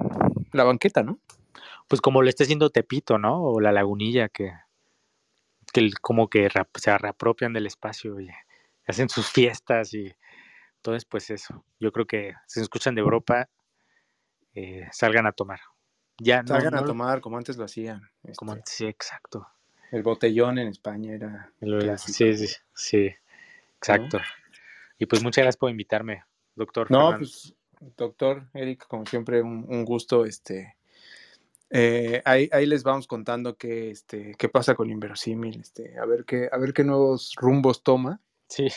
[0.52, 1.20] la banqueta, ¿no?
[1.88, 3.44] Pues como lo está haciendo Tepito, ¿no?
[3.44, 4.54] O la lagunilla que
[5.72, 8.30] que como que se reapropian del espacio y
[8.88, 10.14] hacen sus fiestas y
[10.78, 13.50] entonces pues eso, yo creo que si se escuchan de Europa,
[14.56, 15.60] eh, salgan a tomar.
[16.20, 18.02] Ya, salgan a tomar como antes lo hacían.
[18.36, 19.48] Como este sí, exacto.
[19.92, 21.52] El botellón en España era...
[21.98, 23.12] sí, sí, sí,
[23.78, 24.20] exacto.
[24.98, 26.24] Y pues muchas gracias por invitarme.
[26.56, 26.90] doctor.
[26.92, 27.54] No, pues,
[27.98, 30.26] doctor Eric, como siempre, un, gusto.
[30.26, 30.76] Este,
[31.72, 36.26] eh, ahí, ahí, les vamos contando qué, este, qué pasa con Inverosímil, este, a ver
[36.26, 38.22] qué, a ver qué nuevos rumbos toma.
[38.50, 38.68] Sí.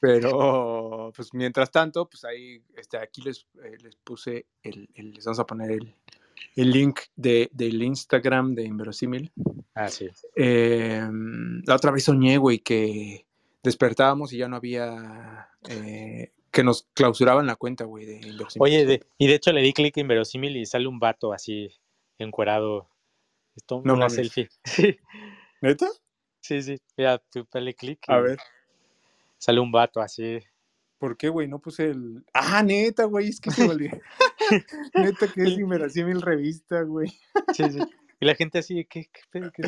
[0.00, 5.40] Pero, pues mientras tanto, pues ahí, este, aquí les, eh, les puse el, les vamos
[5.40, 5.94] a poner el,
[6.56, 9.32] el link de, del Instagram de Inverosímil.
[9.74, 10.08] Ah, sí.
[10.34, 13.26] Em, la otra vez soñé, güey, que
[13.62, 15.48] despertábamos y ya no había.
[15.68, 18.62] Eh, que nos clausuraban la cuenta, güey, de Inverosímil.
[18.62, 21.70] Oye, y de hecho le di clic en Inverosímil y sale un vato así,
[22.24, 22.88] encuerado.
[23.54, 24.48] Esto, no una selfie.
[25.60, 25.88] ¿Neta?
[26.40, 26.80] Sí, sí.
[26.96, 28.00] Mira, tú dale clic.
[28.08, 28.38] A ver.
[29.38, 30.40] Sale un vato así.
[30.98, 31.48] ¿Por qué, güey?
[31.48, 32.24] No puse el.
[32.34, 33.90] Ah, neta, güey, es que se volvió.
[34.94, 37.08] neta, que es Inverosímil revista, güey.
[37.54, 37.80] sí, sí.
[38.22, 39.50] Y la gente así, ¿qué, qué pedo?
[39.50, 39.62] Qué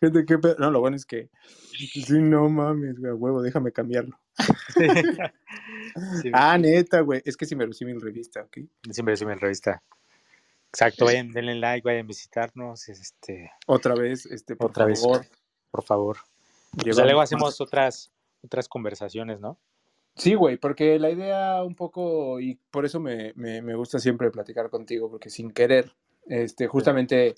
[0.00, 0.54] Gente, ¿qué pedo?
[0.60, 1.28] No, lo bueno es que,
[1.72, 4.16] sí, no mames, güey, huevo, déjame cambiarlo.
[6.32, 8.58] ah, neta, güey, es que es Inverosímil Revista, ¿ok?
[8.88, 9.82] Es Inverosímil Revista.
[10.76, 13.50] Exacto, vayan, denle like, vayan a visitarnos, este...
[13.66, 15.20] Otra vez, este, por otra favor.
[15.20, 15.30] Vez,
[15.70, 16.18] por favor.
[16.86, 18.12] O sea, luego hacemos otras,
[18.44, 19.58] otras conversaciones, ¿no?
[20.16, 24.30] Sí, güey, porque la idea un poco, y por eso me, me, me gusta siempre
[24.30, 25.90] platicar contigo, porque sin querer,
[26.26, 27.36] este, justamente...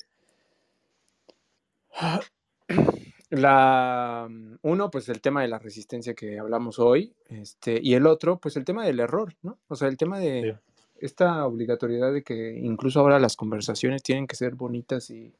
[3.30, 4.26] La,
[4.62, 8.56] uno, pues el tema de la resistencia que hablamos hoy, este, y el otro, pues
[8.56, 9.58] el tema del error, ¿no?
[9.68, 10.58] O sea, el tema de
[11.00, 15.32] esta obligatoriedad de que incluso ahora las conversaciones tienen que ser bonitas y,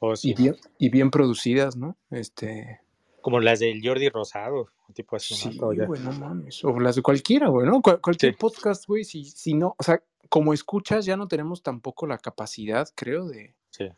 [0.00, 1.96] oh, y, bien, y bien producidas, ¿no?
[2.10, 2.80] Este,
[3.20, 5.34] como las del Jordi Rosado, tipo así.
[5.34, 6.64] Sí, güey, no mames.
[6.64, 7.82] O las de cualquiera, güey, ¿no?
[7.82, 12.18] cualquier podcast, güey, si, si no, o sea, como escuchas, ya no tenemos tampoco la
[12.18, 13.90] capacidad, creo, de, sí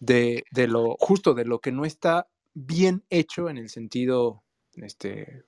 [0.00, 4.42] de, de, lo justo, de lo que no está bien hecho en el sentido,
[4.74, 5.44] este,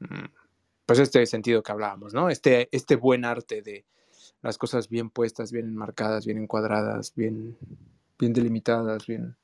[0.00, 0.26] mm,
[0.86, 2.28] pues este sentido que hablábamos, ¿no?
[2.28, 3.84] Este, este buen arte de
[4.42, 7.56] las cosas bien puestas, bien enmarcadas, bien encuadradas, bien,
[8.18, 9.36] bien delimitadas, bien,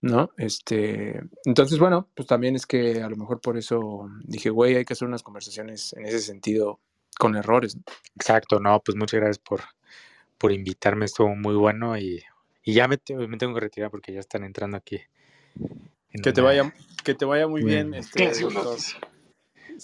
[0.00, 0.30] ¿no?
[0.36, 4.84] Este, entonces, bueno, pues también es que a lo mejor por eso dije, güey, hay
[4.84, 6.80] que hacer unas conversaciones en ese sentido
[7.18, 7.76] con errores.
[8.14, 9.60] Exacto, no, pues muchas gracias por,
[10.38, 12.22] por invitarme, estuvo muy bueno y
[12.64, 12.98] y ya me,
[13.28, 14.98] me, tengo que retirar porque ya están entrando aquí.
[16.22, 16.72] Que te, vaya,
[17.04, 17.92] que te vaya muy bien.
[17.92, 18.32] Este,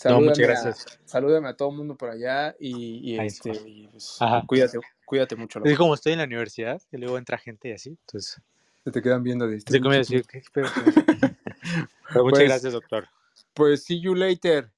[0.04, 1.00] no, muchas gracias.
[1.04, 3.52] salúdame a todo el mundo por allá y, este,
[3.90, 5.60] pues, cuídate, cuídate mucho.
[5.64, 8.40] Es como estoy en la universidad y luego entra gente y así, entonces...
[8.84, 13.08] Se te quedan viendo de decir, Pero muchas pues, gracias, doctor.
[13.52, 14.70] Pues see you later.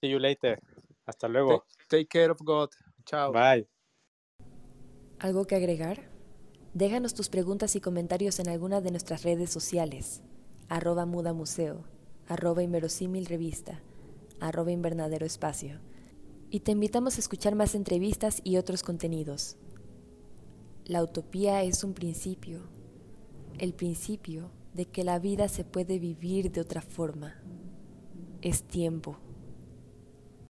[0.00, 0.60] See you later.
[1.06, 1.64] Hasta luego.
[1.88, 2.68] take care of God.
[3.04, 3.32] Chao.
[3.32, 3.66] Bye.
[5.18, 6.10] ¿Algo que agregar?
[6.74, 10.22] Déjanos tus preguntas y comentarios en alguna de nuestras redes sociales,
[10.68, 11.84] arroba muda museo,
[12.28, 13.80] arroba inverosímil revista,
[14.40, 15.80] arroba invernadero espacio.
[16.50, 19.56] Y te invitamos a escuchar más entrevistas y otros contenidos.
[20.84, 22.60] La utopía es un principio,
[23.58, 27.34] el principio de que la vida se puede vivir de otra forma.
[28.42, 29.18] Es tiempo.